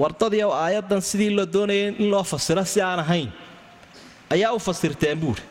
[0.03, 3.29] wardadii ow aayaddan sidii loo doonayay in loo fasiro si aan ahayn
[4.35, 5.43] ayaa u fasirteen buuri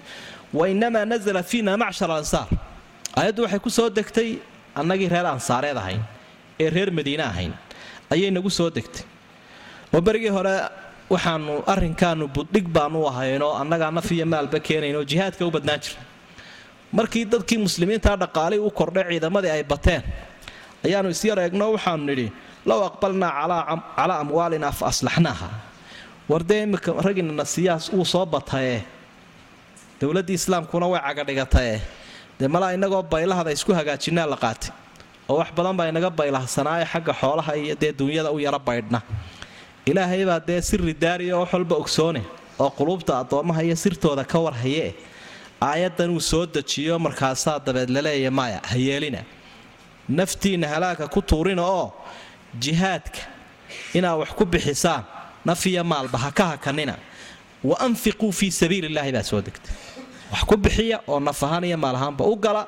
[0.57, 2.47] wa innamaa nazala fiina macshar alansaar.
[3.19, 4.29] Aayaddu waxay ku soo degtay
[4.79, 6.01] annagii reer ansaareed ahayn
[6.63, 7.53] ee reer madiine ahayn
[8.13, 9.03] ayay nagu soo degtay.
[9.93, 10.53] Oo berigii hore
[11.13, 16.01] waxaanu arrinkaanu buddhig baanu ahaynoo annagaa naf iyo maalba keenaynoo jihaadka u badnaan jira.
[16.97, 20.01] Markii dadkii muslimiintaa dhaqaalii u kordhay ciidamadii ay bateen
[20.85, 22.27] ayaannu isyar eegno waxaanu nidhi
[22.69, 23.31] low aqbalnaa
[23.97, 25.49] calaa amwaalina fa aslaxnaaha.
[26.31, 28.77] Wardee imika ragginana siyaas uu soo bataye?
[30.01, 31.75] Dowladdii islaamkuna way cagadhigataye
[32.39, 34.69] dee malaa inagoo baylahada isku hagaajinaa la qaatay?
[35.29, 38.99] Oo wax badan baa inaga baylahsanaaye xagga xoolaha iyo dee duunyada u yara baydhna
[39.85, 42.21] ilaahay baa dee sirri daariya oo wax walba ogsoone
[42.59, 44.93] oo quluubta addoommaha iyo sirtooda ka warhayee
[45.61, 49.21] aayaddan uu soo dejiyo markaasaa dabeed laleeya maya ha yeelina.
[50.09, 51.93] Naftiinna halaagka ku tuurina oo
[52.59, 53.19] jihaadka
[53.93, 55.03] inaad wax ku bixisaan
[55.45, 56.95] naf iyo maalba ha ka hakanina.
[57.63, 59.73] Wa anfiquu fii sabiili illaahi baa soo degtay.
[60.31, 62.67] Wax ku bixiya oo naf ahaan iyo maal ahaanba u gala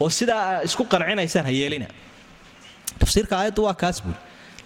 [0.00, 1.86] oo sidaa aa isku qancinaysaan ha yeelina.
[2.98, 4.18] Tafsiirka aayaddu waa kaas buuri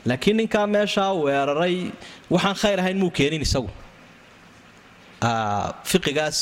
[0.09, 1.77] laakiin ninkaa meeshaa weeraray
[2.35, 3.71] waxaan khayr ahayn muu keenin isagu?
[5.91, 6.39] Fiqigaas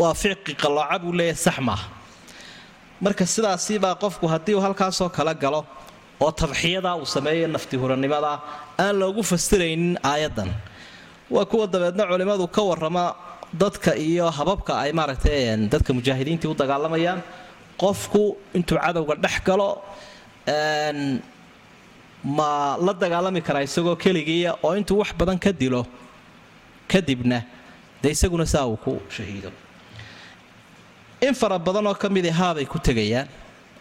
[0.00, 1.86] waa fiqi qallooca buu leeyahay sax maaha
[3.04, 5.60] marka sidaasibaa qofku haddii uu halkaasoo kala galo
[6.24, 8.36] oo tadxiyadaa uu sameeyo naftihurannimadaa
[8.82, 10.50] aan loogu fasiraynin aayaddan.
[11.34, 13.04] Waa kuwa dabeedna culimmadu ka warrama
[13.62, 17.20] dadka iyo hababka ay maaragtay dadka mujaahidiintii u dagaalamayaan
[17.82, 18.22] qofku
[18.56, 19.68] intuu cadowga dhex galo
[22.24, 25.82] ma la dagaalami karaa isagoo keligiiya oo intuu wax badan ka dilo
[26.88, 27.38] kadibna
[28.02, 29.50] dee isaguna saa uu ku shahiido.
[31.26, 33.28] In fara badan oo ka midi haabay ku tegayaan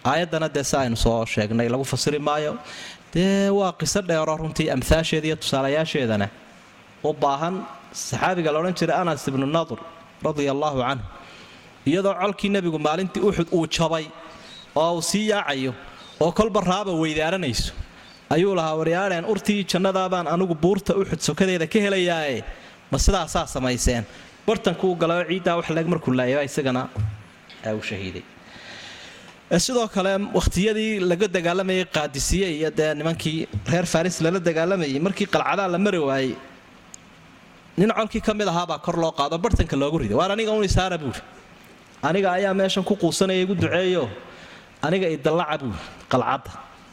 [0.05, 2.57] aayaddana dee si aynu soo sheegnay lagu fasiri maayo.
[3.13, 6.27] Dee waa qiso dheero runtii amhaasheeda iyo tusaalayaasheedana
[7.03, 7.55] u baahan
[7.93, 9.79] saxaabiga laodhan jiray anas ibnu nadur
[10.25, 11.05] radia allaahu canhu
[11.89, 14.05] iyadoo colkii nebigu maalintii uxud uu jabay
[14.75, 15.73] oo uu sii yaacayo
[16.23, 17.73] oo kolba raaba weydaaranayso
[18.35, 22.37] ayuu lahaa waryaadheen urtii jannadaabaan anigu buurta uxud sokadeeda ka helayaae
[22.91, 24.03] ma sidaasaa samayseen?
[24.47, 26.81] Bartankuu galao ciiddaa wax leeg markuu laayaba isagana
[27.77, 28.23] uu shahiiday.
[29.65, 33.37] Sidoo kale wakhtiyadii laga dagaalamayay qaadisiye iyo dee nimankii
[33.71, 36.33] reer faris lala dagaalamayay markii qalcadaa la mari waayey
[37.79, 40.15] nin colkii ka mid ahaabaa kor loo qaado bartanka loogu riday.
[40.21, 41.21] Waar aniga un isaara buuri.
[42.07, 44.03] Aniga ayaa meeshan ku quusanaya igu duceeyo.
[44.87, 45.79] Aniga idallaca buuri
[46.11, 46.51] qalcadda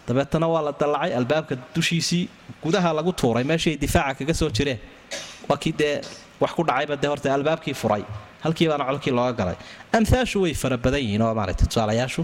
[0.08, 2.22] dabeetana waa la dallacay albaabka dushiisii
[2.64, 4.78] gudaha lagu tuuray meeshay difaaca kaga soo jireen
[5.48, 5.94] waa kii dee
[6.42, 8.02] wax ku dhacayba dee horta albaabkii furay
[8.44, 9.56] halkii colkii looga galay.
[9.92, 12.22] Amhaashu way fara badan yihiin oo maaragta tusaalayaashu.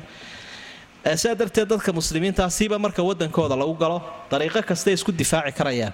[1.20, 3.98] Sidaa darteed dadka muslimiintaa marka wadankooda lagu galo
[4.30, 5.92] dariiqo kastay isku difaaci karayaan.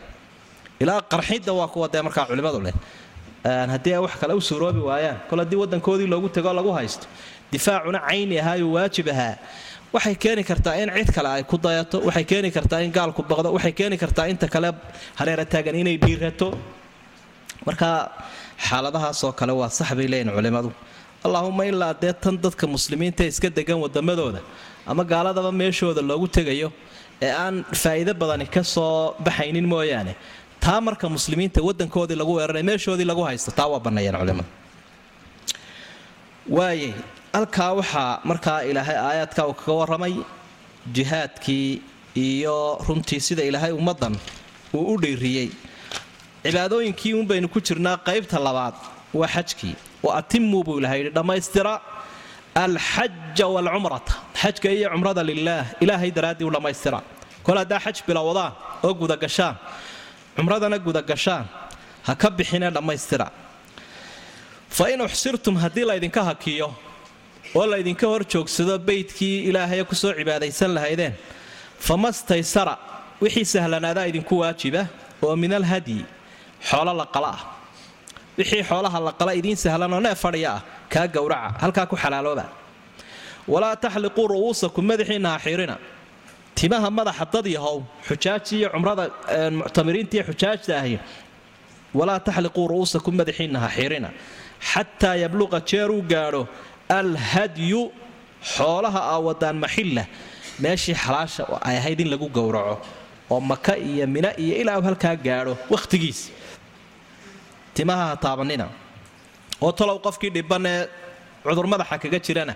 [0.80, 2.74] Ilaa qarxidda waa kuwa dee markaa culimmadu leh.
[3.45, 7.07] Haddii ay wax kale u suuroobi waayaan kol haddii wadankoodii loogu tago lagu haysto
[7.53, 9.34] difaacuna cayni ahaayuu waajib ahaa
[9.95, 13.49] waxay keeni kartaa in cid kale ay ku dayato waxay keeni kartaa in gaalku baqdo
[13.57, 14.68] waxay keeni kartaa inta kale
[15.20, 16.49] hareera taagan inay dhiirato
[17.66, 17.88] marka
[18.68, 20.70] xaaladahaasoo kale waa sax bay leeyihiin culimmadu.
[21.26, 24.41] Allaahuma ilaa dee tan dadka muslimiinta iska degan wadamadooda
[24.91, 26.68] ama gaaladaba meeshooda loogu tegayo
[27.26, 30.12] ee aan faa'iido badani ka soo baxaynin mooyaane.
[30.64, 34.49] Taa marka muslimiinta wadankoodii lagu weeraray meeshoodii lagu haysto taa waa banneeyeen culimmadu.
[36.57, 36.93] Waayay
[37.33, 40.14] halkaa waxaa markaa ilaahay aayaadka uu kaga warramay
[40.97, 41.83] jihaadkii
[42.26, 42.57] iyo
[42.89, 44.14] runtii sida ilaahay ummaddan
[44.74, 45.49] uu u dhiiriyey
[46.45, 48.74] cibaadooyinkii uun baynu ku jirnaa qaybta labaad
[49.20, 49.74] waa xajkii
[50.05, 51.74] wa atimuu buu ilahay yidhi dhammaystira
[52.64, 54.12] alxaja waalcumrata
[54.43, 56.99] xajka iyo cumrada lilaah ilaahay daraaddii u dhammaystira.
[57.47, 58.53] Kol haddaa xaj bilowdaan
[58.87, 59.55] oo gudagashaan
[60.37, 61.45] cumradana gudagashaan
[62.07, 63.26] ha ka bixinee dhammaystira.
[64.76, 66.68] Fa in uxsirtum haddii laydinka hakiyo
[67.55, 71.14] oo laydinka hor joogsado beydkii ilaahay ku soo cibaadaysan lahaydeen.
[71.86, 72.74] Famastaysara
[73.22, 74.86] wixii sahlanaadaa idinku waajiba
[75.22, 76.05] oo min alhadyi
[76.68, 77.40] xoolo la qala ah.
[78.38, 82.44] Wixii xoolaha la qala idiin sahlanoo neef fadhiya ah kaa gowraca halkaa ku xalaalooba.
[83.48, 85.76] Walaa taxliquu ru'uusakum madaxiinna ha xiirina
[86.55, 89.05] timaha madaxa dad yahow xujaaji iyo cumrada
[89.51, 90.98] muctamiriinta xujaajta ahi.
[91.94, 94.11] Walaa taxliquu ru'uusakum madaxiinna ha xiirina
[94.70, 96.42] xataa yabluqa jeeruu gaadho
[96.99, 97.82] alhadyu
[98.55, 100.05] xoolaha aa wadaan maxilla.
[100.62, 102.76] Meeshii xalaasha ay ahayd in lagu gowraco
[103.30, 106.20] oo maka iyo mina iyo ilaa halkaa gaadho wakhtigiis.
[107.74, 108.66] Timaha ha taabanina.
[109.62, 110.88] Oo talow qofkii dhibanee
[111.45, 112.55] cudur madaxa kaga jirana.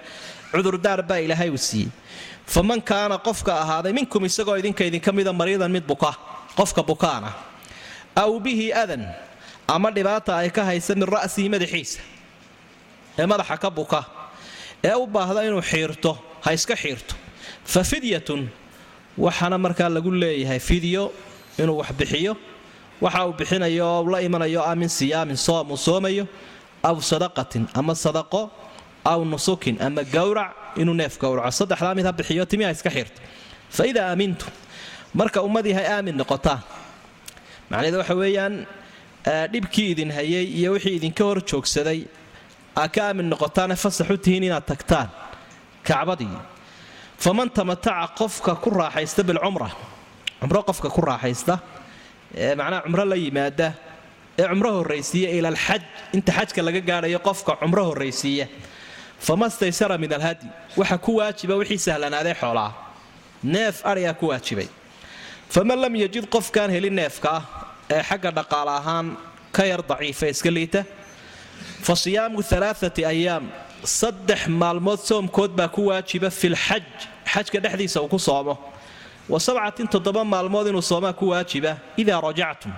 [0.53, 1.89] Cudurdaar baa ilaahay uu siiyey.
[2.55, 6.11] Faman kaana qofka ahaaday minkum isagoo idinka idinka mida mariidan mid buka.
[6.59, 7.31] Qofka bukaana.
[8.23, 9.03] Aw bihi adan
[9.75, 12.01] ama dhibaata ay ka haysa min ra'sihi madaxiisa.
[13.19, 14.01] Ee madaxa ka buka
[14.89, 16.13] ee u baahda inuu xiirto
[16.45, 17.15] ha iska xiirto.
[17.73, 18.43] Fa fidyatun
[19.25, 21.03] waxaana markaa lagu leeyahay fidyo
[21.63, 22.33] inuu wax bixiyo.
[23.05, 26.25] Waxa uu bixinayo oo la imanayo a min siyaamin soom uu soomayo
[26.89, 28.43] aw sadaqatin ama sadaqo
[29.05, 33.19] aw nusukin ama gowrac inuu neef gowraco saddexdaa mid ha bixiyo timiha iska xiirto.
[33.77, 34.15] Fa idaa
[35.15, 36.61] marka ummadii hay aamin noqotaan.
[37.71, 38.55] Macnaheedu waxa weeyaan
[39.53, 42.01] dhibkii idin hayay iyo wixii idinka hor joogsaday
[42.81, 45.09] aa ka aamin noqotaane fasax u tihiin inaad tagtaan
[45.89, 46.37] kacbadii
[47.25, 49.69] faman tamataca qofka ku raaxaysta bilcumra
[50.41, 51.55] cumro qofka ku raaxaysta
[52.45, 53.69] ee macnaha cumro la yimaada
[54.41, 55.83] ee cumro horraysiiya ila alxaj
[56.17, 58.47] inta xajka laga gaadhayo qofka cumro horraysiiya
[59.27, 60.47] fama staysara min alhadi
[60.81, 62.71] waxa ku waajiba wixii sahlanaaday xoolaa
[63.55, 64.69] neef adhigaa ku waajibay
[65.55, 67.43] faman lam yajid qofkaan helin neefka ah
[67.95, 69.07] ee xagga dhaqaale ahaan
[69.57, 70.81] ka yar daciifa iska liita
[71.87, 73.45] fa siyaamu alaaati ayaam
[74.01, 76.85] saddex maalmood soomkood baa ku waajiba filxaj
[77.33, 78.55] xajka dhexdiisa uu ku soomo
[79.33, 81.73] wa sabcatin toddoba maalmood inuu soomaa ku waajiba
[82.03, 82.73] idaa rajactum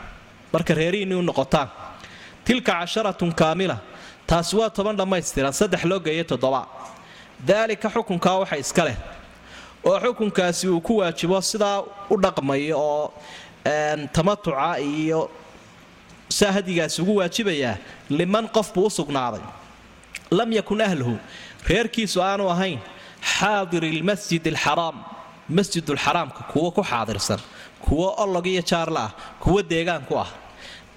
[0.53, 1.69] marka reerihiinni u noqotaan
[2.45, 3.77] tilka casharatun kaamila
[4.27, 6.61] taasi waa toban dhammaystiran saddex loo geeyay toddoba
[7.49, 8.97] daalika xukunkaa waxa iska leh
[9.89, 11.79] oo xukunkaasi uu ku waajibo sidaa
[12.11, 13.05] u dhaqmayo oo
[14.13, 15.31] tamatuca iyo
[16.29, 17.77] saa hadigaasi ugu waajibayaa
[18.11, 19.41] liman qof buu u sugnaaday.
[20.31, 21.19] Lam yakun ahluhu.
[21.69, 22.79] Reerkiisu aanu ahayn
[23.39, 24.97] xaadiri lmasjid alxaraam
[25.49, 27.39] masjidulxaraamka kuwo ku xaadirsan
[27.81, 29.11] kuwo olog iyo jaarla ah
[29.43, 30.31] kuwo deegaan ku ah.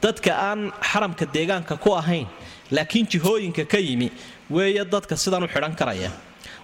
[0.01, 2.27] Dadka aan xaramka deegaanka ku ahayn
[2.71, 4.11] laakiin jihooyinka ka yimi
[4.49, 6.11] weeye dadka sidan u xidhan karaya.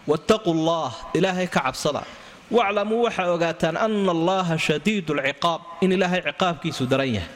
[0.08, 2.04] Wattaquu allah ilaahay ka cabsada.
[2.52, 7.30] Waclamuu waxaa ogaataan ana allaha shadiidu lciqaab in ilaahay ciqaabkiisu daran yahay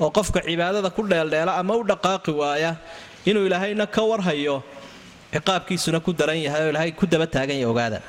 [0.00, 2.76] oo qofka cibaadada ku dheeldheela ama u dhaqaaqi waaya
[3.28, 4.62] inuu ilaahayna ka warhayo
[5.34, 8.00] ciqaabkiisuna ku daran yahay oo ilaahay ku daba taagan yahay ogaada.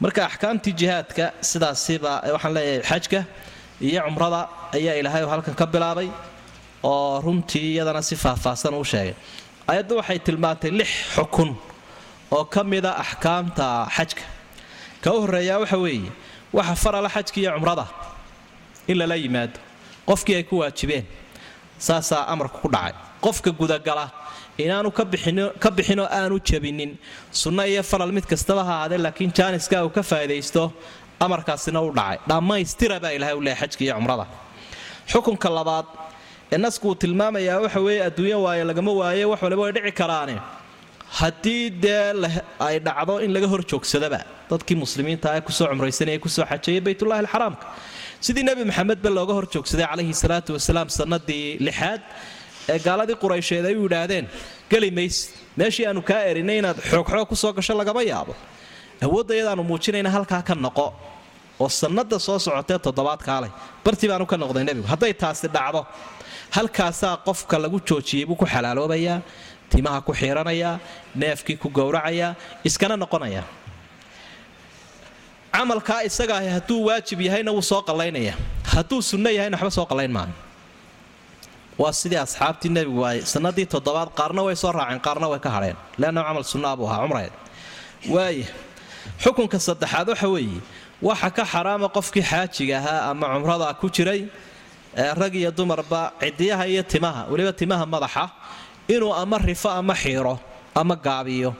[0.00, 3.20] Marka axkaamtii jihaadka sidaasiba waxaan leeyahay xajka
[3.88, 4.40] iyo cumrada
[4.76, 6.08] ayaa ilaahay halkan ka bilaabay
[6.82, 9.14] oo runtii iyadana si faahfaahsan uu sheegay.
[9.70, 11.50] Ayaddu waxay tilmaantay lix xukun
[12.36, 14.22] oo ka mida axkaamta xajka.
[15.02, 16.10] Ka u waxa weeye
[16.52, 17.86] waxa farala xajka iyo cumrada
[18.88, 19.58] in lala yimaado
[20.08, 21.04] qofkii ay ku waajibeen
[21.86, 22.94] saasaa amarku ku dhacay.
[23.24, 24.04] Qofka gudagala
[24.64, 24.90] inaanu
[25.62, 26.92] ka bixinoo aanu jabinin
[27.42, 30.62] sunno iyo faral mid kastaba ha laakiin jaaniska uu ka faa'idaysto
[31.24, 32.18] amarkaasina u dhacay.
[32.30, 34.26] Dhammaystira baa ilahay u leehay xajka iyo cumrada.
[35.10, 35.86] Xukunka labaad
[36.52, 40.36] ee nasku uu tilmaamayaa waxa weeye adduunyo waaye lagama waaye wax waliba way dhici karaane.
[41.18, 42.30] Haddii dee
[42.66, 46.80] ay dhacdo in laga hor joogsadaba dadkii muslimiinta ee ku soo cumraysanaya ku soo xajayay
[46.86, 47.66] baytullahi alxaraamka
[48.26, 52.00] sidii nebi maxamed ba looga hor joogsaday calayhi salaatu wasalaam sannadii lixaad
[52.72, 54.26] ee gaaladii quraysheed ay u yidhaahdeen
[54.72, 55.20] geli mayse
[55.60, 58.34] meeshii aanu kaa erinay inaad xoogxoog ku soo gasho lagama yaabo.
[59.06, 60.86] Awoodda iyadaanu muujinayna halkaa ka noqo
[61.62, 63.50] oo sannada soo socotee toddobaad kaalay
[63.84, 65.80] bartii baanu ka noqday nebigu hadday taasi dhacdo
[66.56, 69.18] halkaasaa qofka lagu joojiyey buu ku xalaaloobayaa
[69.72, 70.74] timaha ku xiiranayaa
[71.22, 72.30] neefkii ku gowracayaa
[72.68, 73.42] iskana noqonaya
[75.58, 78.34] camalkaa isagaahi hadduu waajib yahayna wuu soo qallaynaya
[78.74, 80.34] hadduu sunno yahayna waxba soo qallayn maayo
[81.82, 85.76] waa sidii asxaabtii nebigu waay sanadii toddobaad qaarna way soo raaceen qaarna way ka hadheen
[86.00, 87.32] leanna camal sunnaa buu ahaa cumreed
[88.14, 88.46] waaya
[89.22, 90.60] xukunka saddexaad waxa weeye
[91.08, 94.20] waxa ka xaraama qofkii xaajiga ahaa ama cumrada ku jiray
[95.20, 98.24] rag iyo dumarba cidiyaha iyo timaha weliba timaha madaxa
[98.94, 100.34] inuu ama rifo ama xiiro
[100.80, 101.50] ama gaabiyo.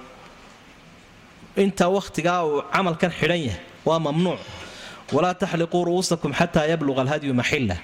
[1.63, 4.41] Inta wakhtigaa uu camalkan xidhan yahay waa mamnuuc
[5.15, 7.77] walaa taxliquu ru'uusakum xataa yabluqa alhadyu maxilla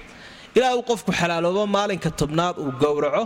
[0.57, 3.23] ilaa uu qofku xalaaloobo maalinka tobnaad uu gowraco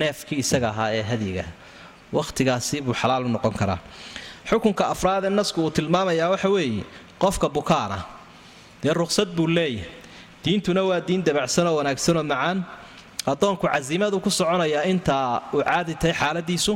[0.00, 1.44] neefkii isaga ahaa ee hadyiga.
[2.16, 3.78] Wakhtigaasi buu xalaal u noqon karaa.
[4.48, 6.84] Xukunka afraad ee nasku uu tilmaamayaa waxa weeye
[7.22, 7.98] qofka bukaana
[8.82, 9.88] dee ruqsad buu leeyahay.
[10.44, 12.58] Diintuna waa diin dabacsanoo wanaagsanoo macaan.
[13.30, 16.72] Addoonku casiimadu ku soconayaa intaa uu caadi tahay xaaladiisu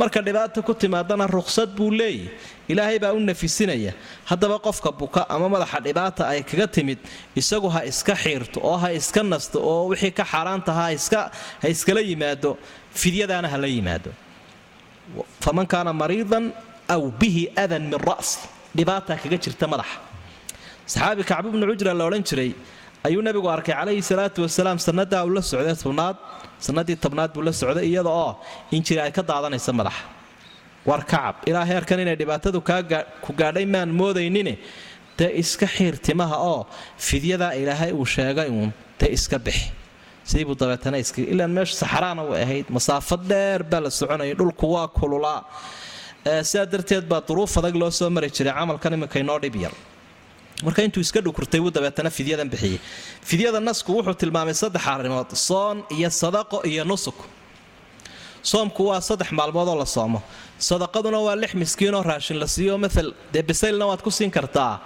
[0.00, 2.30] marka dhibaata ku timaadana ruqsad buu leeyahy
[2.72, 3.92] ilaahay baa u nafisinaya
[4.30, 6.98] haddaba qofka buka ama madaxa dhibaata ay kaga timid
[7.40, 10.82] isagu ha iska xiirto oo ha iska nasto oo wixii ka xaaraantaha
[11.62, 12.50] ha iskala yimaado
[13.00, 14.10] fidyadaana ha la yimaado.
[15.44, 16.44] Faman kaana mariidan
[16.94, 18.38] aw bihi adan min ra'si
[18.76, 19.98] dhibaataa kaga jirta madaxa.
[20.92, 22.50] Saxaabi kacbu bnu cujra la odhan jiray
[23.06, 26.16] ayuu nabigu arkay calayhi salaatu wasalaam sannadaa uu la socday tobnaad
[26.66, 28.30] sanadii tobnaad buu la socday iyada oo
[28.76, 30.02] injiri ay ka daadanaysa madaxa
[30.88, 31.34] war kacab.
[31.50, 32.58] Ilaa heerkan inay dhibaatadu
[33.24, 34.54] ku gaadhay maan moodaynine
[35.18, 36.60] dee iska xiir timaha oo
[37.08, 38.70] fidyadaa ilaahay uu sheegay uun
[39.00, 39.70] dee iska bixi.
[40.30, 42.66] Sidiibuu dabeetana iska ilaan meeshu saxraana way ahayd.
[42.76, 45.40] Masaafo dheer baa la soconayay dhulku waa kululaa
[46.50, 49.74] sidaa darteed baa duruuf adag loo soo mari jiray camalkan iminka inoo dhib yar.
[50.64, 52.78] Marka intuu iska dhukurtay wuu dabeetana fidyadan bixiyey.
[53.28, 57.18] Fidyada nasku wuxuu tilmaamay saddex arrimood soon iyo sadaqo iyo nusuk
[58.50, 60.20] soomku waa saddex maalmoodoo la soomo.
[60.68, 62.74] Sadaqaduna waa lix miskiinoo raashin la siiyo.
[62.78, 64.80] Maal dee bisaylna waad ku siin kartaa.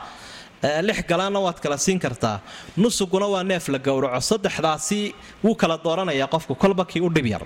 [0.88, 2.40] Lix galaanna waad kala siin kartaa.
[2.76, 4.20] Nusuguna waa neef la gowraco.
[4.30, 7.42] Saddexdaasi wuu kala dooranayaa qofku kolba kii u dhib yar.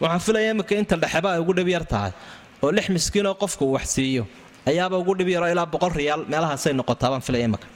[0.00, 2.12] Waxaan filaya imika inta dhexeba ay ugu dhib yar tahay.
[2.62, 4.26] Oo lix miskiinoo qofku wax siiyo.
[4.66, 6.24] Ayaaba ugu dhib yaro ilaa boqol riyaal.
[6.28, 7.66] Meelahaasay noqotaa baan filaya imaka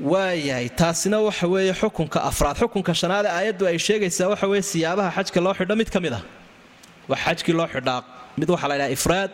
[0.00, 2.56] waayahay taasina waxa weeye xukunka afraad.
[2.62, 6.22] Xukunka shanaade aayaddu ay sheegaysaa waxa weye siyaabaha xajka loo xidho mid ka mid ah.
[7.08, 8.04] Wax xajkii loo xidhaa
[8.38, 9.30] mid waxaa la ydhaha ifraad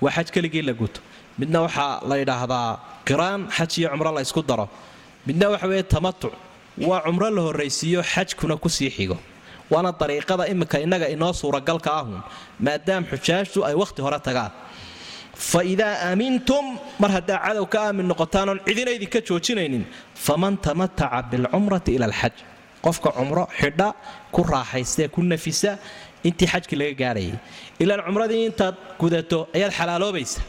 [0.00, 1.00] waa xaj keligii la guto.
[1.38, 2.78] Midna waxaa la yidhaahdaa
[3.08, 4.68] qiraan xaj iyo cumro la ysku daro.
[5.26, 6.32] Midna waxa weeye tamatuc
[6.88, 9.18] waa cumro la horraysiiyo xajkuna ku sii xigo.
[9.70, 12.22] Waana dariiqada imika innaga inoo suuragalka ahun
[12.60, 14.50] maadaam xujaajtu ay wakhti hore tagaan
[15.38, 19.84] fa idaa aamintum mar haddaa cadow ka aamin noqotaanoon cidina idinka joojinaynin
[20.26, 22.34] faman tamataca bilcumrati ila alxaj.
[22.84, 23.88] Qofka cumro xidha
[24.34, 25.78] ku raaxaystee ku nafisa
[26.28, 27.34] intii xajkii laga gaadhayay
[27.82, 30.40] ilaan cumradii intaad gudato ayaad xalaaloobaysa.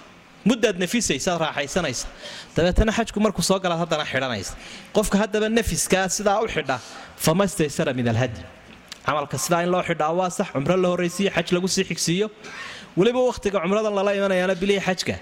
[0.50, 2.08] Muddaad nafisaysaad raaxaysanaysa.
[2.56, 4.54] Dabeetana xajku markuu soo galaad haddana xidhanaysa.
[4.96, 6.78] Qofka haddaba nafiskaa sidaa u xidha
[7.26, 8.42] famastaysara min alhadi
[9.06, 12.28] camalka sidaa in loo xidhaa waa sax cumro la horraysiiyo xaj lagu sii xigsiiyo
[12.98, 15.16] weliba wakhtiga cumradan lala imanayaana bilihii xajka.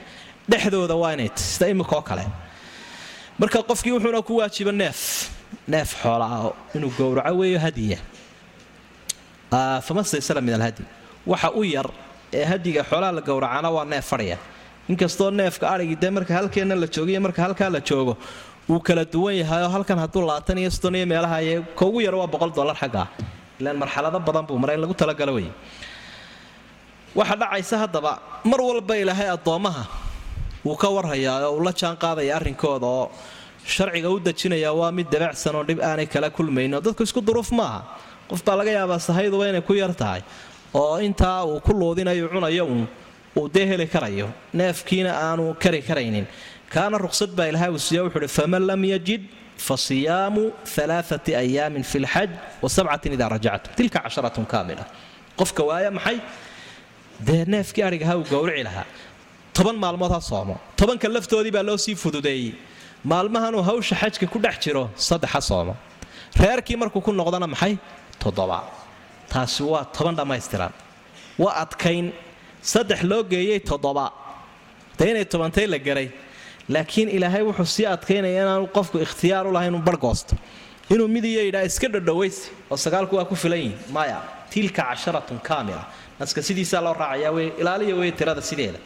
[0.49, 2.23] Dhexdooda waa inay sida imikaoo kale.
[3.39, 4.99] Marka qofkii wuxuuna ku waajiba neef.
[5.67, 7.97] Neef xoolaa inuu gowraco weeyo hadiya
[9.87, 10.83] famastaysara min alhadi.
[11.25, 11.87] Waxa u yar
[12.33, 14.37] ee hadiga xoolaha la gowracana waa neef fadhiya.
[14.89, 18.13] Inkastoo neefka adhigii dee marka halkeenna la joogiyo marka halkaa la joogo
[18.69, 21.37] wuu kala duwan yahay oo halkan hadduu labaatan iyo soddon iyo meelaha
[21.77, 23.07] ka ugu yar waa boqol dollar xaggaa
[23.59, 25.47] ilaan marxalado badan buu maray in lagu talagalo wey
[27.19, 28.11] waxa dhacaysa haddaba
[28.51, 29.83] mar walba ilaahay addoommaha
[30.65, 33.05] wuu ka warhayaa oo uu la jaan qaadaya arrinkooda oo
[33.75, 37.79] sharciga u dejinaya waa mid dabacsan oo dhib aanay kala kulmayno dadku isku duruuf maaha.
[38.29, 40.21] Qof baa laga yaabaa sahayduba inay ku yar tahay
[40.81, 42.83] oo intaa uu ku luudinayo cunayo uun
[43.39, 44.27] uu dee heli karayo
[44.59, 46.25] neefkiina aanu kari karaynin.
[46.73, 49.23] Kaana ruqsad baa ilahay uu siiya wuxuuhi faman lam yajid
[49.67, 50.43] fasiyaamu
[50.83, 52.29] alaaati ayaamin fi lxaj
[52.63, 54.83] wa sabcatin idaa rajactum tilka casharatun kaamila.
[55.39, 56.17] Qofka waaya maxay
[57.25, 58.85] dee neefkii adhigaha uu gowrici lahaa.
[59.53, 60.55] Toban maalmood ha soomo.
[60.77, 62.53] Tobanka laftoodii baa loo sii fududeeyey.
[63.03, 65.75] Maalmahanuu hawsha xajka ku dhex jiro saddex ha soomo.
[66.39, 67.77] Reerkii markuu ku noqdana maxay?
[68.19, 68.63] Toddoba.
[69.29, 70.71] Taasi waa toban dhammaystiran.
[71.39, 72.11] Waa adkayn.
[72.61, 74.11] Saddex loo geeyey toddoba.
[74.97, 76.09] Dee inay tobantay la garay.
[76.69, 80.35] Laakiin ilaahay wuxuu sii adkaynaya inaanu qofku ikhtiyaar u lahay inuu barhgoosto
[80.93, 84.17] inuu midiyo yidhaa iska dhodhowaysi oo sagaalku waa ku filan yihiin maya
[84.51, 85.83] tilka casharatun kaamila
[86.19, 88.79] naska sidiisaa loo raacayaa wey ilaaliya wey tirada sideeda.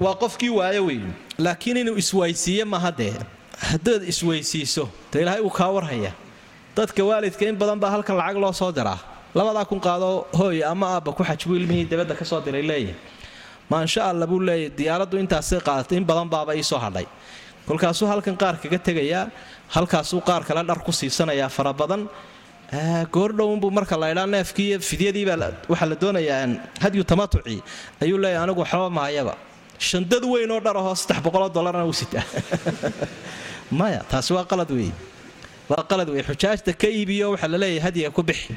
[0.00, 1.00] Waa qofkii waayo wey
[1.38, 3.14] laakiin inuu iswaysiiye maaha dee
[3.70, 6.12] haddaad isweysiiso dee ilaahay uu kaa warhaya.
[6.76, 8.98] Dadka waalidka in badan baa halkan lacag loo soo diraa.
[9.34, 12.94] Labadaa kun qaado hooy ama aabba ku xaj buu ilmihii dabadda ka soo diray leeyahy
[13.70, 17.06] maansha alla buu leeyahy diyaaraddu intaasay qaadatay in badan baaba iisoo hadhay.
[17.66, 19.26] Kolkaasuu halkan qaar kaga tegayaa
[19.74, 22.08] halkaasuu qaar kale dhar ku siisanayaa fara badan
[23.16, 26.46] goordhownbuu marka laydhaa neefkii fidyadiibaa waxaa la doonayaa
[26.80, 27.62] hadyu tamatuci
[28.02, 29.34] ayuu leeyahy anigu waxba mahayaba
[29.78, 32.24] shandad weyn oo saddex boqoloo dollarna uu sitaa
[33.78, 34.94] maya taasi waa qalad weeye
[35.68, 38.54] waa qalad weeye xujaajta ka iibiyo waxaa la leeyahay ku bixi.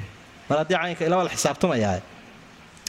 [0.49, 2.01] Mar haddii caynka ilaa la xisaabtamayaa.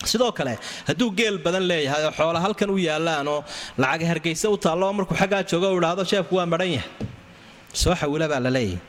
[0.04, 0.58] Sidoo kale
[0.88, 3.44] hadduu geel badan leeyahay oo xoola halkan u yaallaanoo
[3.78, 6.90] lacag hargaysa u taallo markuu xaggaa joogo u idhaahdo sheefku waa madhan yahay.
[7.72, 8.80] Soo xawila baa la leeyahay.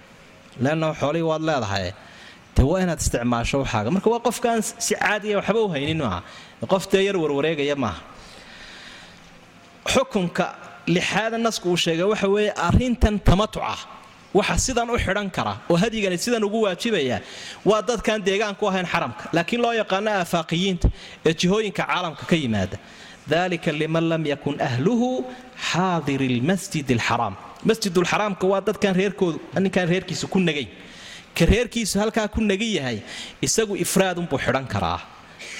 [0.60, 1.92] Leanna xoolihii waad leedahay
[2.56, 3.90] de waa inaad isticmaasho waxaaga.
[3.96, 6.20] Marka waa qofkaan si caadiya waxba u haynin maaha.
[6.72, 8.02] Qof dee yar warwareegaya maaha.
[9.94, 10.46] Xukunka
[10.96, 13.76] lixaada nasku uu sheegay waxa weeye arrintan tamatuca
[14.38, 17.18] waxa sidan u xidhan kara oo hadyigani sidan ugu waajibaya
[17.70, 19.24] waa dadkaan deegaanku ahayn xaramka.
[19.36, 20.88] Laakiin loo yaqaano aafaaqiyiinta
[21.28, 22.78] ee jihooyinka caalamka ka yimaada.
[23.32, 25.10] Dalika liman lam yakun ahluhu
[25.72, 27.34] xaadiri lmasjid alxaraam
[27.70, 30.70] masjidulxaraamka waa dadkaan reerkoodu ninkaan reerkiisa ku nagayn
[31.38, 32.98] ka reerkiisu halkaa ku nagan yahay
[33.42, 35.00] isagu ifraadunbuu xidhan karaa.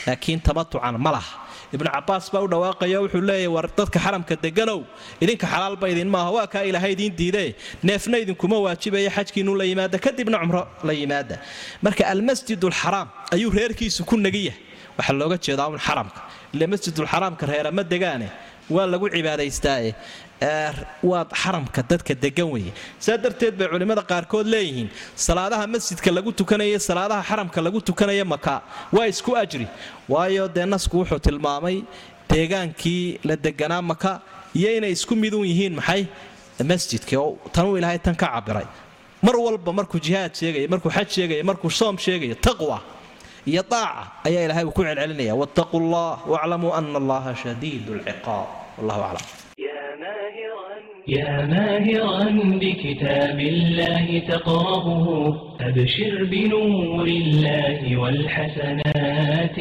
[0.08, 1.34] Laakiin tamatucan ma laha.
[1.76, 4.80] Ibnu cabaas baa u dhawaaqaya wuxuu leeyahy war dadka xaramka deganow
[5.24, 7.56] idinka xalaalba idin maaha waa kaa ilaahay idiin diidee.
[7.84, 11.36] Neefna idinkuma waajibaya xajkiinu la yimaada kadibna cumro la yimaada.
[11.82, 12.60] Marka almasjid
[13.32, 14.60] ayuu reerkiisu ku nagi yahay.
[14.98, 16.22] Waxaa looga jeedaa un xaramka.
[16.54, 18.28] Ile masjidulxaraamka reerama degaane
[18.70, 19.96] waa lagu cibaadaystaaye
[21.10, 22.72] waa xaramka dadka degan weeye.
[23.00, 28.62] Saa darteed bay culimmada qaarkood leeyihiin salaadaha masjidka lagu tukanaya salaadaha xaramka lagu tukanaya maka
[28.96, 29.68] waa isku ajri.
[30.10, 31.78] Waayo dee nasku wuxuu tilmaamay
[32.30, 34.12] deegaankii la deganaa maka
[34.60, 36.04] iyo inay isku midun yihiin maxay?
[36.72, 38.66] Masjidka oo tanuu ilaahay tan ka cabiray.
[39.26, 42.78] Mar walba markuu jihaad sheegaya markuu xaj sheegaya markuu soom sheegaya taqwa
[43.46, 45.34] iyo daaca ayaa ilahay uu ku celcelinaya.
[45.42, 49.41] Wattaquu llah waclamuu ana allaha shadiid lciqaab wallahu aclam
[51.08, 52.30] يا ماهرا
[52.62, 59.58] بكتاب الله تقرأه أبشر بنور الله والحسنات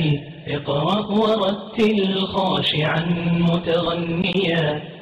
[0.49, 3.05] اقرأ ورتل خاشعا
[3.41, 4.83] متغنيا